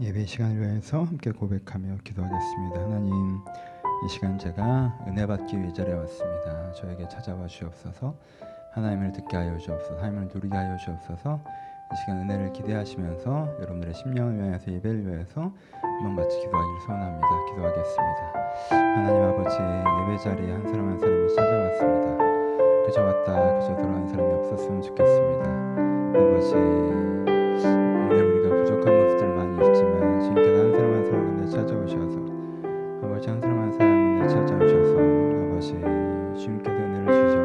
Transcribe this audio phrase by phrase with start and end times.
[0.00, 2.80] 예배 시간을 위해서 함께 고백하며 기도하겠습니다.
[2.80, 3.40] 하나님,
[4.04, 6.72] 이 시간 제가 은혜 받기 위해 자리에 왔습니다.
[6.72, 8.14] 저에게 찾아와 주옵소서.
[8.74, 9.96] 하나님을 듣게 하여 주옵소서.
[9.96, 11.40] 하나님을 누리게 하여 주옵소서.
[11.90, 15.52] 이 시간 은혜를 기대하시면서 여러분들의 심령을 위해서 예배를 위해서
[15.82, 17.28] 한번 같이 기도하기를 소원합니다.
[17.50, 18.32] 기도하겠습니다.
[18.70, 22.18] 하나님 아버지 예배 자리에 한 사람 한 사람이 찾아왔습니다.
[22.86, 25.44] 그저 왔다 그저 돌아온 사람이 없었으면 좋겠습니다.
[26.14, 29.17] 아버지 오늘 우리가 부족한 모습
[29.66, 32.18] 있지만 주님께서 한 사람 한 사람 은혜 찾아오셔서
[33.02, 34.98] 아버지 한 사람 한 사람 은혜 찾아오셔서
[35.46, 35.72] 아버지
[36.42, 37.37] 주님께서 은혜를 주시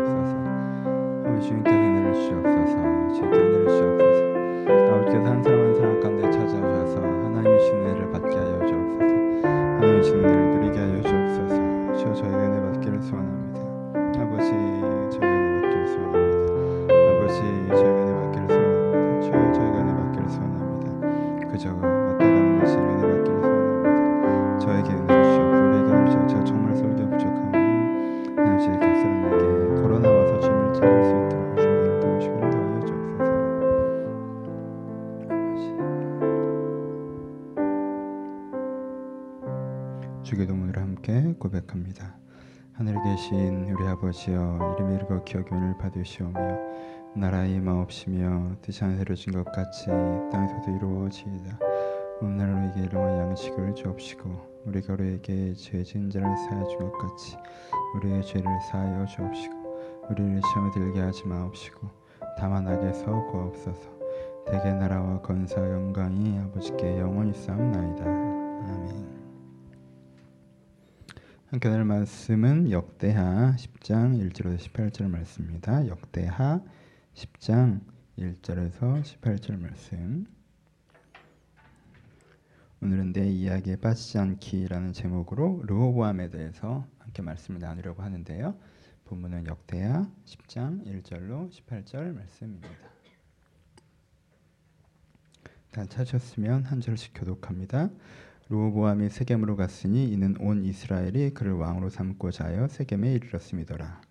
[45.34, 46.40] 기억을 받으시오며
[47.16, 49.88] 나라의 마옵시며 뜻이 하늘에 이루어진 것 같이
[50.32, 51.60] 땅에서도 이루어지이다.
[52.22, 54.30] 오늘 우리에게 일용할 양식을 주옵시고
[54.66, 57.36] 우리가 우리에게 죄 지은 자를 사하여 준 것 같이
[57.96, 59.56] 우리의 죄를 사하여 주옵시고
[60.10, 61.88] 우리를 시험에 들게 하지 마옵시고
[62.38, 63.92] 다만 악에서 구하옵소서
[64.46, 68.06] 대개 나라와 건사와 영광이 아버지께 영원히 싸움나이다.
[68.06, 69.13] 아멘
[71.54, 75.86] 함께 나눌 말씀은 역대하 10장 1절에서 18절 말씀입니다.
[75.86, 76.60] 역대하
[77.14, 77.80] 10장
[78.18, 80.26] 1절에서 18절 말씀.
[82.82, 88.58] 오늘은 내 이야기에 빠지지 않기라는 제목으로 르호보암에 대해서 함께 말씀을 나누려고 하는데요.
[89.06, 92.68] 본문은 역대하 10장 1절로 18절 말씀입니다.
[95.70, 97.92] 다 찾으셨으면 한 절씩 교독합니다.
[98.50, 104.02] 르호보암이 세겜으로 갔으니 이는 온 이스라엘이 그를 왕으로 삼고자 하여 세겜에 이르렀음이더라.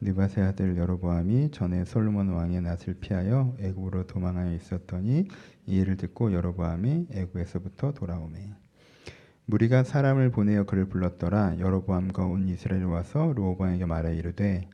[0.00, 5.26] 느바세 아들 여로보암이 전에 솔로몬 왕의 낯을 피하여 애굽으로 도망하여 있었더니
[5.66, 8.50] 이 일을 듣고 여로보암이 애굽에서부터 돌아오매
[9.46, 14.68] 무리가 사람을 보내어 그를 불렀더라 여로보암과 온 이스라엘이 와서 르호보암에게 말하 이르되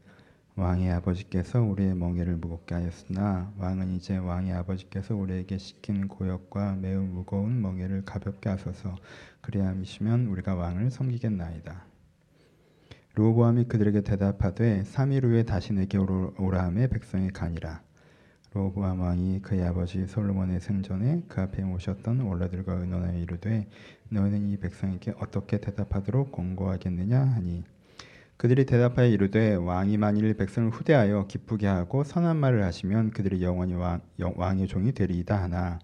[0.54, 7.62] 왕의 아버지께서 우리의 멍에를 무겁게 하였으나 왕은 이제 왕의 아버지께서 우리에게 시킨 고역과 매우 무거운
[7.62, 8.96] 멍에를 가볍게 하소서
[9.40, 11.86] 그리함이시면 우리가 왕을 섬기겠나이다.
[13.14, 17.82] 로보암이 그들에게 대답하되 3일 후에 다시 내게 오라 함에 백성이 가니라.
[18.52, 23.68] 로보암 왕이 그의 아버지 솔로몬의 생전에 그 앞에 모셨던 원로들과 의논하여 이르되
[24.10, 27.64] 너희는 이 백성에게 어떻게 대답하도록 권고하겠느냐 하니
[28.42, 34.00] 그들이 대답하여 이르되 왕이 만일 백성을 후대하여 기쁘게 하고 선한 말을 하시면 그들이 영원히 왕,
[34.18, 35.78] 왕의 종이 되리이다 하나.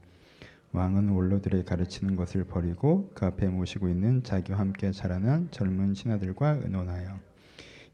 [0.73, 7.21] 왕은 원로들의 가르치는 것을 버리고 그 앞에 모시고 있는 자기와 함께 자라난 젊은 신하들과 의논하여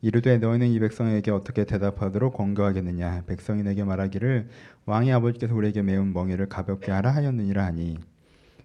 [0.01, 3.25] 이르되 너희는 이 백성에게 어떻게 대답하도록 권고하겠느냐?
[3.27, 4.49] 백성이 내게 말하기를
[4.87, 7.99] 왕의 아버지께서 우리에게 매운 멍에를 가볍게 하라 하였느니라 하니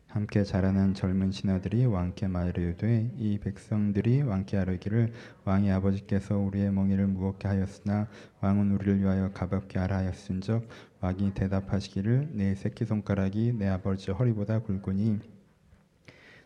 [0.09, 5.13] 함께 자라난 젊은 신하들이 왕께 말하되 이 백성들이 왕께 아뢰기를
[5.45, 8.07] 왕의 아버지께서 우리의 멍에를 무겁게 하였으나
[8.41, 10.67] 왕은 우리를 위하여 가볍게 하라 하였은즉
[11.01, 15.19] 왕이 대답하시기를 내 새끼 손가락이 내 아버지 허리보다 굵으니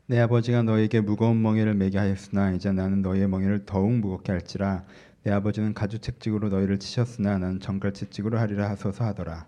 [0.07, 4.84] 내 아버지가 너에게 무거운 멍에를 매게 하였으나 이제 나는 너희의 멍에를 더욱 무겁게 할지라
[5.23, 9.47] 내 아버지는 가죽 책찍으로 너희를 치셨으나 나는 정갈 채찍으로 하리라 하소서 하더라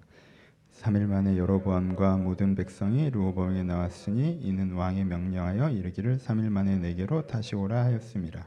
[0.86, 7.56] 3일 만에 여로보암과 모든 백성이 르호보암에 나왔으니 이는 왕이 명령하여 이르기를 3일 만에 내게로 다시
[7.56, 8.46] 오라 하였습니다.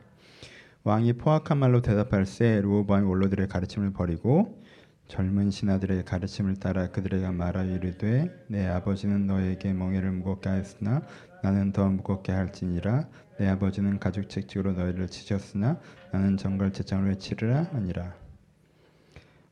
[0.84, 4.62] 왕이 포악한 말로 대답할세 르호보암이 원로들의 가르침을 버리고
[5.08, 11.02] 젊은 신하들의 가르침을 따라 그들에게 말하여 이르되 내 아버지는 너에게 멍에를 무겁게 하였으나
[11.42, 13.08] 나는 더 무겁게 할지니라
[13.40, 15.80] 내 아버지는 가죽 책찍으로 너희를 치셨으나
[16.12, 18.27] 나는 정갈 채장으로 치르라 하니라.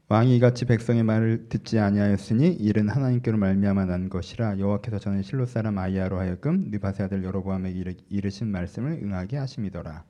[0.09, 5.79] 왕이 이같이 백성의 말을 듣지 아니하였으니 이는 하나님께로 말미암아 난 것이라 여호와께서 전에 실로 사람
[5.79, 10.05] 아이야로 하여금 느바세 아들 여로보암에게 이르신 말씀을 응하게 하심이더라.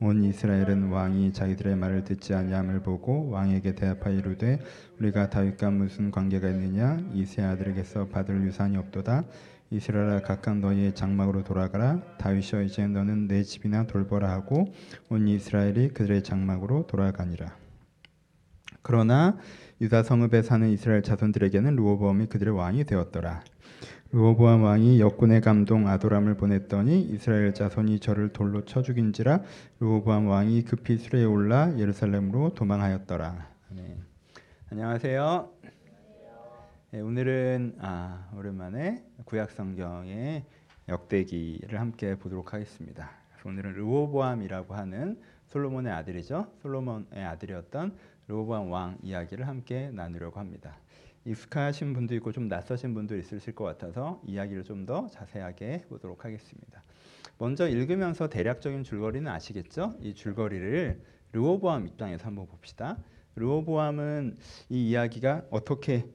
[0.00, 4.60] 온 이스라엘은 왕이 자기들의 말을 듣지 아니함을 보고 왕에게 대답하여 이르되
[4.98, 6.98] 우리가 다윗과 무슨 관계가 있느냐?
[7.12, 9.24] 이 세 아들에게서 받을 유산이 없도다.
[9.70, 12.00] 이스라엘아 각각 너희의 장막으로 돌아가라.
[12.16, 14.72] 다윗이여 이제 너는 내 집이나 돌보라 하고
[15.10, 17.67] 온 이스라엘이 그들의 장막으로 돌아가니라
[18.88, 19.36] 그러나
[19.82, 23.44] 유다 성읍에 사는 이스라엘 자손들에게는 르호보암이 그들의 왕이 되었더라.
[24.12, 29.42] 르호보암 왕이 역군의 감동 아도람을 보냈더니 이스라엘 자손이 저를 돌로 쳐 죽인지라
[29.80, 33.46] 르호보암 왕이 급히 수레에 올라 예루살렘으로 도망하였더라.
[33.72, 33.98] 네.
[34.70, 35.50] 안녕하세요.
[36.92, 40.46] 네, 오늘은 아, 오랜만에 구약 성경의
[40.88, 43.10] 역대기를 함께 보도록 하겠습니다.
[43.44, 46.46] 오늘은 르호보암이라고 하는 솔로몬의 아들이죠.
[46.62, 47.92] 솔로몬의 아들이었던
[48.28, 50.76] 르호보암 왕 이야기를 함께 나누려고 합니다.
[51.24, 56.82] 익숙하신 분도 있고 좀 낯서신 분도 있으실 것 같아서 이야기를 좀 더 자세하게 보도록 하겠습니다.
[57.36, 59.96] 먼저 읽으면서 대략적인 줄거리는 아시겠죠?
[60.00, 61.02] 이 줄거리를
[61.32, 62.96] 르호보암 입장에서 한번 봅시다.
[63.36, 64.38] 르호보암은
[64.70, 66.06] 이 이야기가 어떻게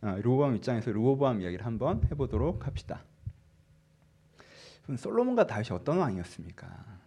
[0.00, 3.04] 아, 르호보암 입장에서 르호보암 이야기를 한번 해보도록 합시다.
[4.96, 6.98] 솔로몬과 다윗이 어떤 왕이었습니까?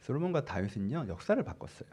[0.00, 1.88] 솔로몬과 다윗은요 역사를 바꿨어요.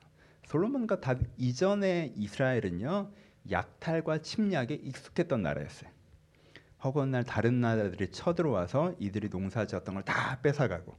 [0.52, 3.10] 솔로몬과 다윗 이전의 이스라엘은요
[3.50, 5.90] 약탈과 침략에 익숙했던 나라였어요.
[6.84, 10.98] 허구한 날 다른 나라들이 쳐들어와서 이들이 농사지었던 걸 다 뺏어가고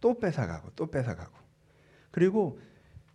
[0.00, 1.32] 또 뺏어가고 또 뺏어가고
[2.12, 2.60] 그리고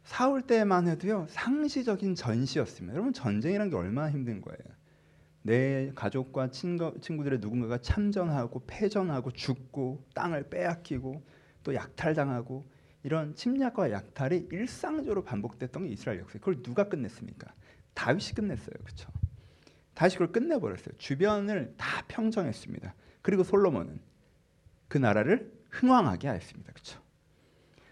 [0.04, 2.94] 사울 때만 해도요 상시적인 전시였습니다.
[2.96, 4.60] 여러분 전쟁이란 게 얼마나 힘든 거예요.
[5.44, 11.24] 내 가족과 친구, 친구들의 누군가가 참전하고 패전하고 죽고 땅을 빼앗기고
[11.64, 12.66] 또 약탈당하고
[13.04, 16.40] 이런 침략과 약탈이 일상적으로 반복됐던 게 이스라엘 역사예요.
[16.40, 17.54] 그걸 누가 끝냈습니까?
[17.94, 18.76] 다윗이 끝냈어요.
[18.84, 19.10] 그렇죠?
[19.94, 20.96] 다윗이 그걸 끝내버렸어요.
[20.98, 22.94] 주변을 다 평정했습니다.
[23.22, 24.00] 그리고 솔로몬은
[24.88, 26.72] 그 나라를 흥왕하게 하였습니다.
[26.74, 27.00] 그렇죠?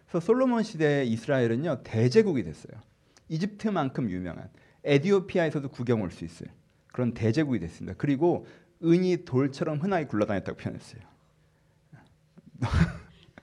[0.08, 2.82] 그래서 솔로몬 시대의 이스라엘은요 대제국이 됐어요.
[3.30, 4.50] 이집트만큼 유명한
[4.84, 6.50] 에디오피아에서도 구경 올 수 있어요.
[6.94, 7.96] 그런 대제국이 됐습니다.
[7.98, 8.48] 그리고
[8.84, 11.02] 은이 돌처럼 흔하게 굴러다녔다고 표현했어요.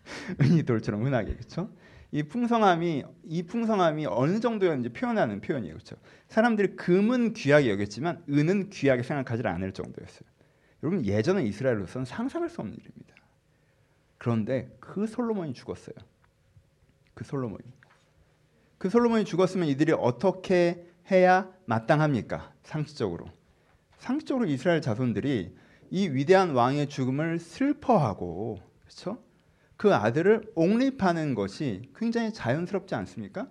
[0.41, 1.71] 은이 돌처럼 흔하게 그렇죠?
[2.13, 5.75] 이 풍성함이 이 풍성함이 어느 정도였는지 표현하는 표현이에요.
[5.75, 5.97] 그렇죠?
[6.29, 10.29] 사람들이 금은 귀하게 여겼지만 은은 귀하게 생각하지 않을 정도였어요.
[10.83, 13.15] 여러분 예전의 이스라엘로서는 상상할 수 없는 일입니다.
[14.19, 15.95] 그런데 그 솔로몬이 죽었어요.
[17.15, 17.65] 그 솔로몬이.
[18.79, 22.53] 그 솔로몬이 죽었으면 이들이 어떻게 해야 마땅합니까?
[22.63, 23.27] 상식적으로.
[23.99, 25.57] 상식적으로 이스라엘 자손들이
[25.91, 29.23] 이 위대한 왕의 죽음을 슬퍼하고 그렇죠?
[29.77, 33.49] 그 아들을 옹립하는 것이 굉장히 자연스럽지 않습니까?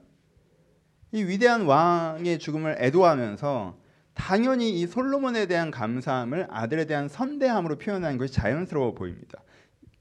[1.12, 3.78] 이 위대한 왕의 죽음을 애도하면서
[4.14, 9.44] 당연히 이 솔로몬에 대한 감사함을 아들에 대한 선대함으로 표현하는 것이 자연스러워 보입니다.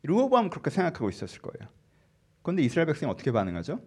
[0.05, 1.71] 르호보암 그렇게 생각하고 있었을 거예요.
[2.43, 3.81] 그런데 이스라엘 백성이 어떻게 반응하죠?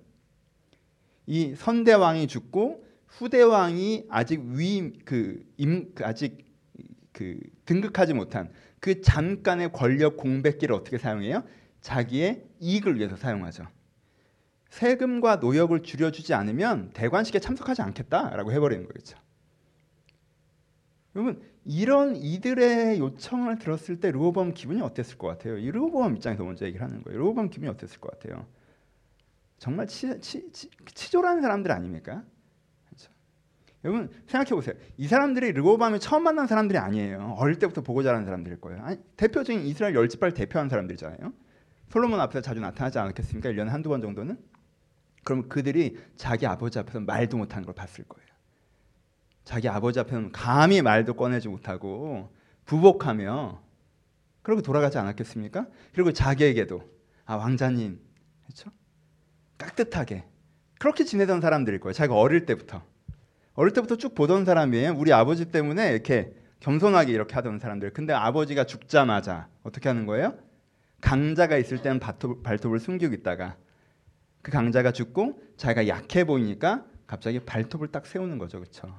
[1.28, 5.46] 이 선대 왕이 죽고 후대 왕이 아직 위그
[5.96, 6.46] 그 아직
[7.12, 11.44] 그 등극하지 못한 그 잠깐의 권력 공백기를 어떻게 사용해요?
[11.86, 13.68] 자기의 이익을 위해서 사용하죠.
[14.72, 19.16] 세금과 노역을 줄여주지 않으면 대관식에 참석하지 않겠다라고 해버리는 거겠죠.
[21.16, 25.60] 여러분 이런 이들의 요청을 들었을 때 르호보암 기분이 어땠을 것 같아요?
[25.60, 27.20] 이 르호보암 입장에서 먼저 얘기를 하는 거예요.
[27.20, 28.48] 르호보암 기분이 어땠을 것 같아요?
[29.60, 32.24] 정말 치, 치, 치, 치졸한 사람들 아닙니까?
[33.84, 34.74] 여러분 생각해 보세요.
[34.98, 37.36] 이 사람들이 르호보암이 처음 만난 사람들이 아니에요.
[37.38, 38.82] 어릴 때부터 보고 자란 사람들일 거예요.
[38.82, 41.45] 아니, 대표적인 이스라엘 열지파를 대표한 사람들이잖아요.
[41.90, 43.50] 솔로몬 앞에서 자주 나타나지 않겠습니까?
[43.50, 44.38] 1년에 한두 번 정도는?
[45.24, 48.26] 그럼 그들이 자기 아버지 앞에서 말도 못하는 걸 봤을 거예요.
[49.44, 52.32] 자기 아버지 앞에는 감히 말도 꺼내지 못하고
[52.66, 53.62] 부복하며
[54.42, 55.68] 그러고 돌아가지 않았겠습니까?
[55.94, 56.84] 그리고 자기에게도
[57.26, 58.00] 아 왕자님
[58.44, 58.70] 그렇죠?
[59.58, 60.26] 깍듯하게
[60.80, 61.94] 그렇게 지내던 사람들일 거예요.
[61.94, 62.84] 자기가 어릴 때부터
[63.54, 64.96] 어릴 때부터 쭉 보던 사람이에요.
[64.98, 67.94] 우리 아버지 때문에 이렇게 겸손하게 이렇게 하던 사람들.
[67.94, 70.38] 근데 아버지가 죽자마자 어떻게 하는 거예요?
[71.02, 73.58] 강자가 있을 때는 발톱, 발톱을 숨기고 있다가
[74.42, 78.94] 그 강자가 죽고 자기가 약해 보이니까 갑자기 발톱을 딱 세우는 거죠, 그렇죠?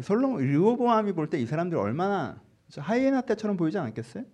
[0.00, 2.40] 솔로몬 르호보암이 볼 때 이 사람들 얼마나
[2.76, 4.24] 하이에나 때처럼 보이지 않았겠어요?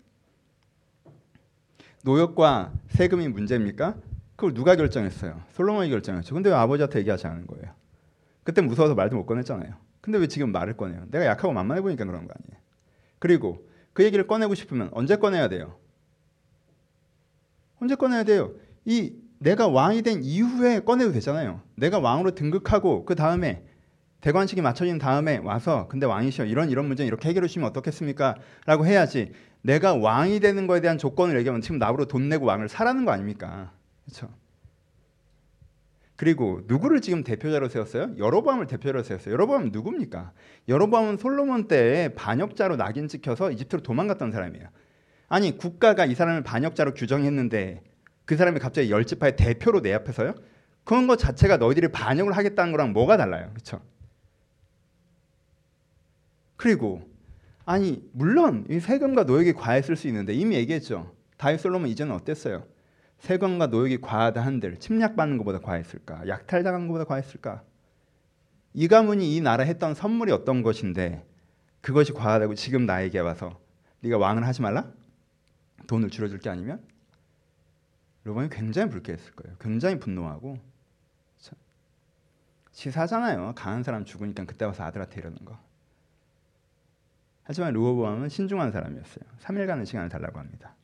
[2.05, 3.97] 노역과 세금이 문제입니까?
[4.37, 5.43] 그걸 누가 결정했어요?
[5.53, 6.35] 솔로몬이 결정했죠.
[6.35, 7.73] 근데 왜 아버지한테 얘기하지 않은 거예요?
[8.43, 9.75] 그때 무서워서 말도 못 꺼냈잖아요.
[10.01, 11.07] 근데 왜 지금 말을 꺼내요?
[11.11, 12.63] 내가 약하고 만만해 보니까 그런 거 아니에요.
[13.19, 15.79] 그리고 그 얘기를 꺼내고 싶으면 언제 꺼내야 돼요?
[17.81, 18.52] 언제 꺼내야 돼요?
[18.85, 21.61] 이 내가 왕이 된 이후에 꺼내도 되잖아요.
[21.76, 23.64] 내가 왕으로 등극하고 그 다음에
[24.21, 28.37] 대관식이 맞춰진 다음에 와서 근데 왕이시여 이런 이런 문제 이렇게 해결해 주시면 어떻겠습니까?
[28.64, 33.04] 라고 해야지 내가 왕이 되는 거에 대한 조건을 얘기하면 지금 나보러 돈 내고 왕을 사라는
[33.04, 33.73] 거 아닙니까?
[34.04, 34.31] 그렇죠?
[36.16, 38.14] 그리고 누구를 지금 대표자로 세웠어요?
[38.16, 39.33] 여로보암을 대표자로 세웠어요.
[39.35, 40.33] 여로보암은 누굽니까?
[40.69, 44.69] 여로보암은 솔로몬 때에 반역자로 낙인 찍혀서 이집트로 도망갔던 사람이에요.
[45.35, 47.83] 아니 국가가 이 사람을 반역자로 규정했는데
[48.25, 50.33] 그 사람이 갑자기 열지파의 대표로 내 앞에서요?
[50.85, 53.81] 그런 것 자체가 너희들이 반역을 하겠다는 거랑 뭐가 달라요, 그렇죠?
[56.55, 57.11] 그리고
[57.64, 61.12] 아니 물론 이 세금과 노역이 과했을 수 있는데 이미 얘기했죠.
[61.37, 62.64] 다윗 솔로몬 이전은 어땠어요?
[63.19, 66.29] 세금과 노역이 과하다 한들 침략받는 것보다 과했을까?
[66.29, 67.64] 약탈당하는 것보다 과했을까?
[68.73, 71.26] 이 가문이 이 나라 했던 선물이 어떤 것인데
[71.81, 73.59] 그것이 과하다고 지금 나에게 와서
[73.99, 74.93] 네가 왕을 하지 말라?
[75.87, 76.83] 돈을 줄여줄 게 아니면
[78.25, 79.57] 로반이 굉장히 불쾌했을 거예요.
[79.59, 80.59] 굉장히 분노하고
[82.75, 83.53] 치사잖아요.
[83.55, 85.59] 강한 사람 죽으니까 그때 와서 아들한테 이러는 거.
[87.45, 89.25] 하지만 르호보암은 신중한 사람이었어요.
[89.41, 90.75] 3일간의 시간을 달라고 합니다.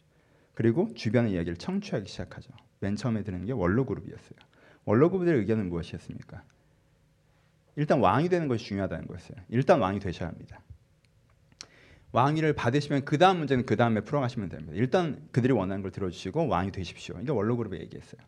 [0.54, 2.52] 그리고 주변의 이야기를 청취하기 시작하죠.
[2.80, 4.38] 맨 처음에 드는 게 원로 그룹이었어요.
[4.84, 6.42] 원로 그룹들의 의견은 무엇이었습니까?
[7.76, 9.38] 일단 왕이 되는 것이 중요하다는 거였어요.
[9.48, 10.60] 일단 왕이 되셔야 합니다.
[12.12, 14.72] 왕위를 받으시면 그 다음 문제는 그 다음에 풀어가시면 됩니다.
[14.74, 17.18] 일단 그들이 원하는 걸 들어주시고 왕이 되십시오.
[17.20, 18.20] 이게 원로 그룹이 얘기했어요.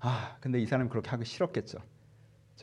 [0.00, 1.78] 아, 근데 이 사람이 그렇게 하기 싫었겠죠.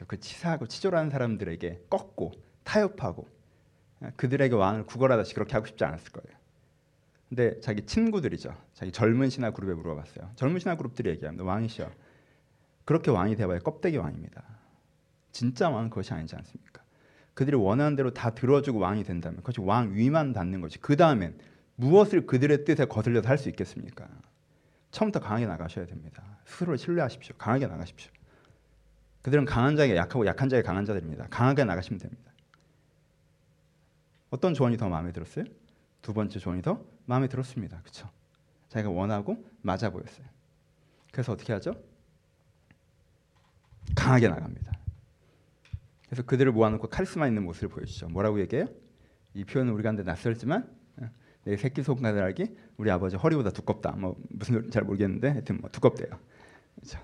[0.07, 2.31] 그 치사하고 치졸한 사람들에게 꺾고
[2.63, 3.27] 타협하고
[4.15, 6.39] 그들에게 왕을 구걸하다시 그렇게 하고 싶지 않았을 거예요.
[7.29, 8.55] 근데 자기 친구들이죠.
[8.73, 10.31] 자기 젊은 신하 그룹에 물어봤어요.
[10.35, 11.43] 젊은 신하 그룹들이 얘기합니다.
[11.43, 11.89] 왕이시여.
[12.83, 14.43] 그렇게 왕이 돼봐야 껍데기 왕입니다.
[15.31, 16.80] 진짜 왕은 그것이 아니지 않습니까?
[17.33, 20.79] 그들이 원하는 대로 다 들어주고 왕이 된다면 그것이 왕 위만 닿는 거지.
[20.79, 21.37] 그 다음엔
[21.75, 24.07] 무엇을 그들의 뜻에 거슬려서 할 수 있겠습니까?
[24.91, 26.21] 처음부터 강하게 나가셔야 됩니다.
[26.45, 27.35] 스스로를 신뢰하십시오.
[27.37, 28.11] 강하게 나가십시오.
[29.21, 31.27] 그들은 강한 자에게 약하고 약한 자에게 강한 자들입니다.
[31.29, 32.31] 강하게 나가시면 됩니다.
[34.29, 35.45] 어떤 조언이 더 마음에 들었어요?
[36.01, 37.79] 두 번째 조언이 더 마음에 들었습니다.
[37.81, 38.09] 그렇죠?
[38.69, 40.25] 자기가 원하고 맞아 보였어요.
[41.11, 41.73] 그래서 어떻게 하죠?
[43.95, 44.71] 강하게 나갑니다.
[46.11, 48.09] 그래서 그들을 모아놓고 카리스마 있는 모습을 보여주죠.
[48.09, 48.67] 뭐라고 얘기해요?
[49.33, 51.09] 이 표현은 우리가 한데 낯설지만 어,
[51.45, 53.91] 내 새끼 손가락이 우리 아버지 허리보다 두껍다.
[53.91, 56.09] 뭐 무슨 잘 모르겠는데 하여튼 뭐 두껍대요.
[56.75, 56.99] 그렇죠?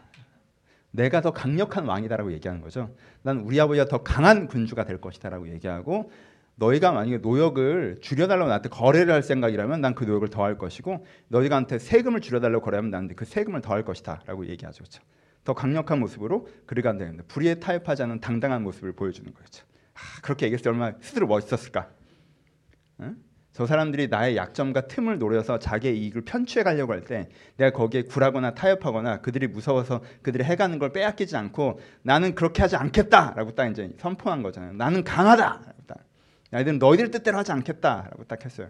[0.92, 2.94] 내가 더 강력한 왕이다라고 얘기하는 거죠.
[3.22, 6.12] 난 우리 아버지가 더 강한 군주가 될 것이다라고 얘기하고
[6.56, 11.56] 너희가 만약에 노역을 줄여달라고 나한테 거래를 할 생각이라면 난 그 노역을 더 할 것이고 너희가
[11.56, 14.80] 한테 세금을 줄여달라고 거래하면 나한테 그 세금을 더 할 것이다라고 얘기하죠.
[14.84, 15.02] 그렇죠?
[15.48, 16.46] 더 강력한 모습으로
[16.89, 19.66] 안 되는데 불의에 타협하지 않은 당당한 모습을 보여주는 거죠.
[19.94, 21.89] 아, 그렇게 얘기했을 때 얼마나 스스로 멋있었을까.
[23.00, 23.16] 응?
[23.54, 28.56] 저 사람들이 나의 약점과 틈을 노려서 자기의 이익을 편취해 가려고 할 때 내가 거기에 굴하거나
[28.56, 34.44] 타협하거나 그들이 무서워서 그들이 해가는 걸 빼앗기지 않고 나는 그렇게 하지 않겠다라고 딱 이제 선포한
[34.44, 34.74] 거잖아요.
[34.74, 35.62] 나는 강하다.
[36.51, 38.70] 나희들은 너희들 뜻대로 하지 않겠다라고 딱 했어요.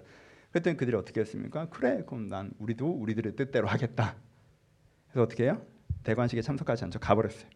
[0.52, 1.70] 그랬더니 그들이 어떻게 했습니까?
[1.70, 4.16] 그래, 그럼 난 우리도 우리들의 뜻대로 하겠다.
[5.08, 5.60] 그래서 어떻게 해요?
[6.08, 7.00] 대관식에 참석하지 않죠.
[7.00, 7.50] 가버렸어요.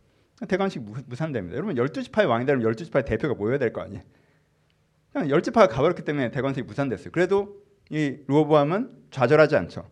[0.48, 1.56] 대관식 무산됩니다.
[1.56, 4.02] 여러분 12지파의 왕이 되면 12지파의 대표가 모여야 될 거 아니에요.
[5.14, 7.12] 그냥 10지파가 가버렸기 때문에 대관식이 무산됐어요.
[7.12, 9.88] 그래도 이 루어보암은 좌절하지 않죠.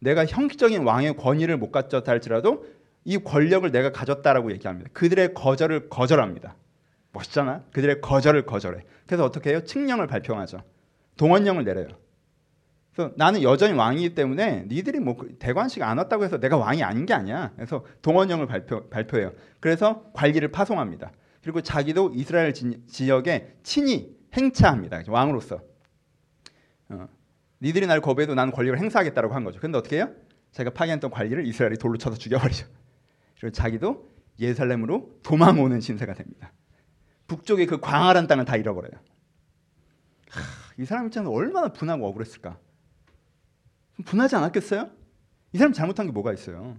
[0.00, 2.66] 내가 형식적인 왕의 권위를 못 갖췄다 할지라도
[3.04, 4.90] 이 권력을 내가 가졌다라고 얘기합니다.
[4.92, 6.56] 그들의 거절을 거절합니다.
[7.12, 7.64] 멋있잖아.
[7.72, 8.84] 그들의 거절을 거절해.
[9.06, 9.62] 그래서 어떻게 해요?
[9.64, 10.62] 칙령을 발표하죠.
[11.16, 11.88] 동원령을 내려요.
[13.00, 17.14] 그래서 나는 여전히 왕이기 때문에 니들이 뭐그 대관식 안 왔다고 해서 내가 왕이 아닌 게
[17.14, 17.52] 아니야.
[17.56, 19.32] 그래서 동원령을 발표 발표해요.
[19.58, 21.10] 그래서 관리를 파송합니다.
[21.42, 25.02] 그리고 자기도 이스라엘 지, 역에 친히 행차합니다.
[25.08, 25.62] 왕으로서.
[26.90, 27.08] 어.
[27.62, 29.60] 니들이 날 거부해도 나는 권력을 행사하겠다고 한 거죠.
[29.60, 30.10] 근데 어떻게 해요?
[30.52, 32.66] 자기가 파견했던 관리를 이스라엘이 돌로 쳐서 죽여버리죠.
[33.40, 36.52] 그리고 자기도 예살렘으로 도망오는 신세가 됩니다.
[37.28, 38.92] 북쪽의 그 광활한 땅을 다 잃어버려요.
[40.30, 40.42] 하,
[40.78, 42.58] 이 사람 입장에서 얼마나 분하고 억울했을까?
[44.04, 44.90] 분하지 않았겠어요?
[45.52, 46.76] 이 사람 잘못한 게 뭐가 있어요?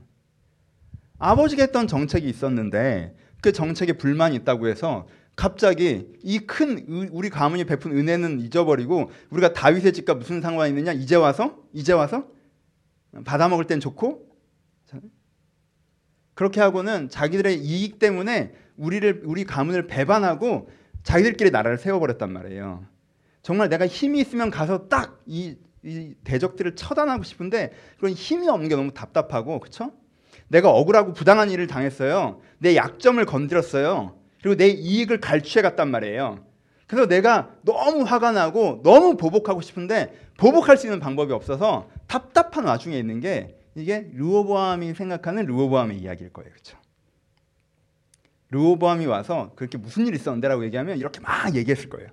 [1.20, 7.98] 아버지가 했던 정책이 있었는데 그 정책에 불만이 있다고 해서 갑자기 이 큰 우리 가문이 베푼
[7.98, 12.28] 은혜는 잊어버리고 우리가 다윗의 집과 무슨 상관이 있느냐 이제 와서 이제 와서
[13.26, 14.28] 받아 먹을 땐 좋고
[16.34, 20.70] 그렇게 하고는 자기들의 이익 때문에 우리를 우리 가문을 배반하고
[21.04, 22.86] 자기들끼리 나라를 세워버렸단 말이에요.
[23.42, 28.76] 정말 내가 힘이 있으면 가서 딱 이 이 대적들을 처단하고 싶은데 그런 힘이 없는 게
[28.76, 29.92] 너무 답답하고 그렇죠?
[30.48, 32.42] 내가 억울하고 부당한 일을 당했어요.
[32.60, 34.18] 내 약점을 건드렸어요.
[34.42, 36.46] 그리고 내 이익을 갈취해 갔단 말이에요.
[36.88, 42.98] 그래서 내가 너무 화가 나고 너무 보복하고 싶은데 보복할 수 있는 방법이 없어서 답답한 와중에
[42.98, 46.52] 있는 게 이게 르호보암이 생각하는 르호보암의 이야기일 거예요.
[46.52, 46.78] 그렇죠?
[48.50, 52.10] 르호보암이 와서 그렇게 무슨 일 있었는데라고 얘기하면 이렇게 막 얘기했을 거예요.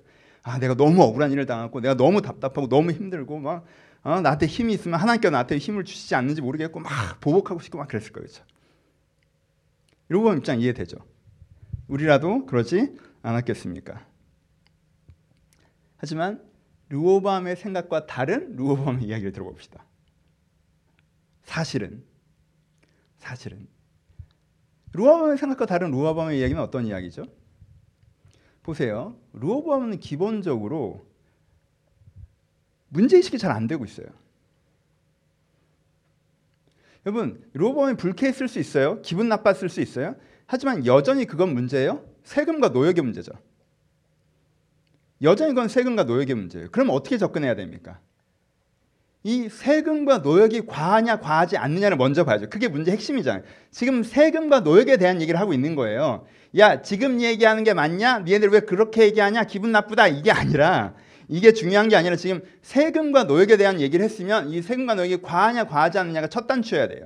[0.49, 3.65] 아, 내가 너무 억울한 일을 당했고 내가 너무 답답하고 너무 힘들고 막
[4.01, 8.11] 어, 나한테 힘이 있으면 하나님께 나한테 힘을 주시지 않는지 모르겠고 막 보복하고 싶고 막 그랬을
[8.11, 8.27] 거예요.
[8.27, 8.43] 그렇죠?
[10.09, 10.97] 르호보암 입장 이해되죠?
[11.87, 14.05] 우리라도 그러지 않았겠습니까?
[15.97, 16.41] 하지만
[16.89, 19.85] 르호보암의 생각과 다른 르호보암의 이야기를 들어봅시다.
[21.43, 22.03] 사실은
[23.17, 23.67] 사실은
[24.93, 27.25] 루아밤의 생각과 다른 루아밤의 이야기는 어떤 이야기죠?
[28.63, 29.15] 보세요.
[29.33, 31.05] 루아밤은 기본적으로
[32.89, 34.07] 문제의식이 잘 안 되고 있어요.
[37.05, 39.01] 여러분 로보암이 불쾌했을 수 있어요.
[39.01, 40.15] 기분 나빴을 수 있어요.
[40.45, 42.03] 하지만 여전히 그건 문제예요.
[42.23, 43.31] 세금과 노역의 문제죠.
[45.21, 46.69] 여전히 그건 세금과 노역의 문제예요.
[46.71, 47.99] 그럼 어떻게 접근해야 됩니까?
[49.23, 52.49] 이 세금과 노역이 과하냐 과하지 않느냐를 먼저 봐야죠.
[52.49, 53.43] 그게 문제 핵심이잖아요.
[53.69, 56.25] 지금 세금과 노역에 대한 얘기를 하고 있는 거예요.
[56.57, 58.19] 야 지금 얘기하는 게 맞냐?
[58.19, 59.43] 니네들 왜 그렇게 얘기하냐?
[59.43, 60.93] 기분 나쁘다 이게 아니라
[61.27, 65.99] 이게 중요한 게 아니라 지금 세금과 노역에 대한 얘기를 했으면 이 세금과 노역이 과하냐 과하지
[65.99, 67.05] 않느냐가 첫 단추여야 돼요.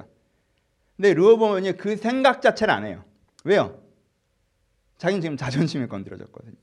[0.95, 3.03] 근데 르호보암이 그 생각 자체를 안 해요.
[3.43, 3.81] 왜요?
[4.99, 6.53] 자기는 지금 자존심이 건드려졌거든요.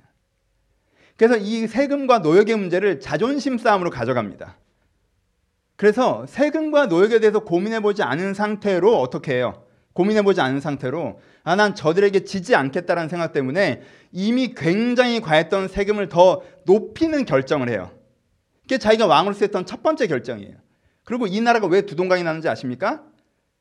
[1.16, 4.56] 그래서 이 세금과 노역의 문제를 자존심 싸움으로 가져갑니다.
[5.80, 9.64] 그래서 세금과 노역에 대해서 고민해 보지 않은 상태로 어떻게 해요?
[9.94, 13.80] 고민해 보지 않은 상태로 아 난 저들에게 지지 않겠다라는 생각 때문에
[14.12, 17.90] 이미 굉장히 과했던 세금을 더 높이는 결정을 해요.
[18.60, 20.54] 그게 자기가 왕으로서 했던 첫 번째 결정이에요.
[21.04, 23.02] 그리고 이 나라가 왜 두동강이 나는지 아십니까?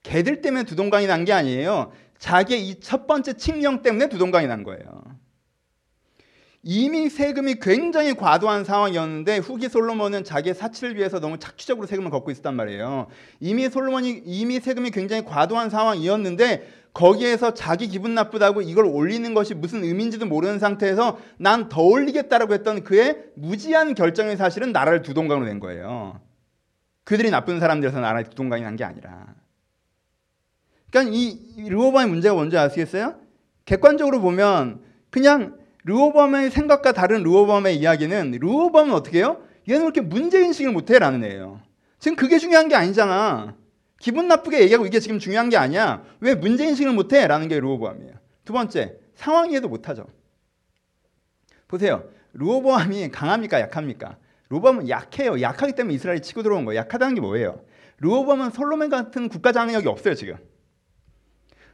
[0.03, 1.93] 개들 때문에 두동강이 난 게 아니에요.
[2.17, 5.08] 자기의 이 첫 번째 칙령 때문에 두동강이 난 거예요.
[6.61, 12.53] 이미 세금이 굉장히 과도한 상황이었는데 후기 솔로몬은 자기의 사치를 위해서 너무 착취적으로 세금을 걷고 있었단
[12.55, 13.07] 말이에요.
[13.39, 19.83] 이미 솔로몬이 이미 세금이 굉장히 과도한 상황이었는데 거기에서 자기 기분 나쁘다고 이걸 올리는 것이 무슨
[19.83, 26.19] 의미인지도 모르는 상태에서 난 더 올리겠다라고 했던 그의 무지한 결정이 사실은 나라를 두동강으로 낸 거예요.
[27.05, 29.27] 그들이 나쁜 사람들에서 나라에 두동강이 난 게 아니라.
[30.91, 33.15] 그러니까 이 르호밤의 문제가 뭔지 아시겠어요?
[33.65, 35.57] 객관적으로 보면 그냥
[35.89, 39.41] 르호밤의 생각과 다른 르호밤의 이야기는 르호밤은 어떻게 해요?
[39.67, 41.61] 얘는 그렇게 문제인식을 못해 라는 애예요.
[41.97, 43.55] 지금 그게 중요한 게 아니잖아.
[43.99, 46.03] 기분 나쁘게 얘기하고 이게 지금 중요한 게 아니야.
[46.19, 48.13] 왜 문제인식을 못해 라는 게 르호보암이에요.
[48.45, 50.05] 두 번째, 상황 이해도 못하죠.
[51.67, 52.03] 보세요.
[52.33, 54.17] 르호보암이 강합니까 약합니까?
[54.49, 55.41] 르호보암은 약해요.
[55.41, 56.79] 약하기 때문에 이스라엘이 치고 들어온 거예요.
[56.81, 57.61] 약하다는 게 뭐예요?
[57.97, 60.37] 르호보암은 솔로몬 같은 국가 장력이 없어요 지금.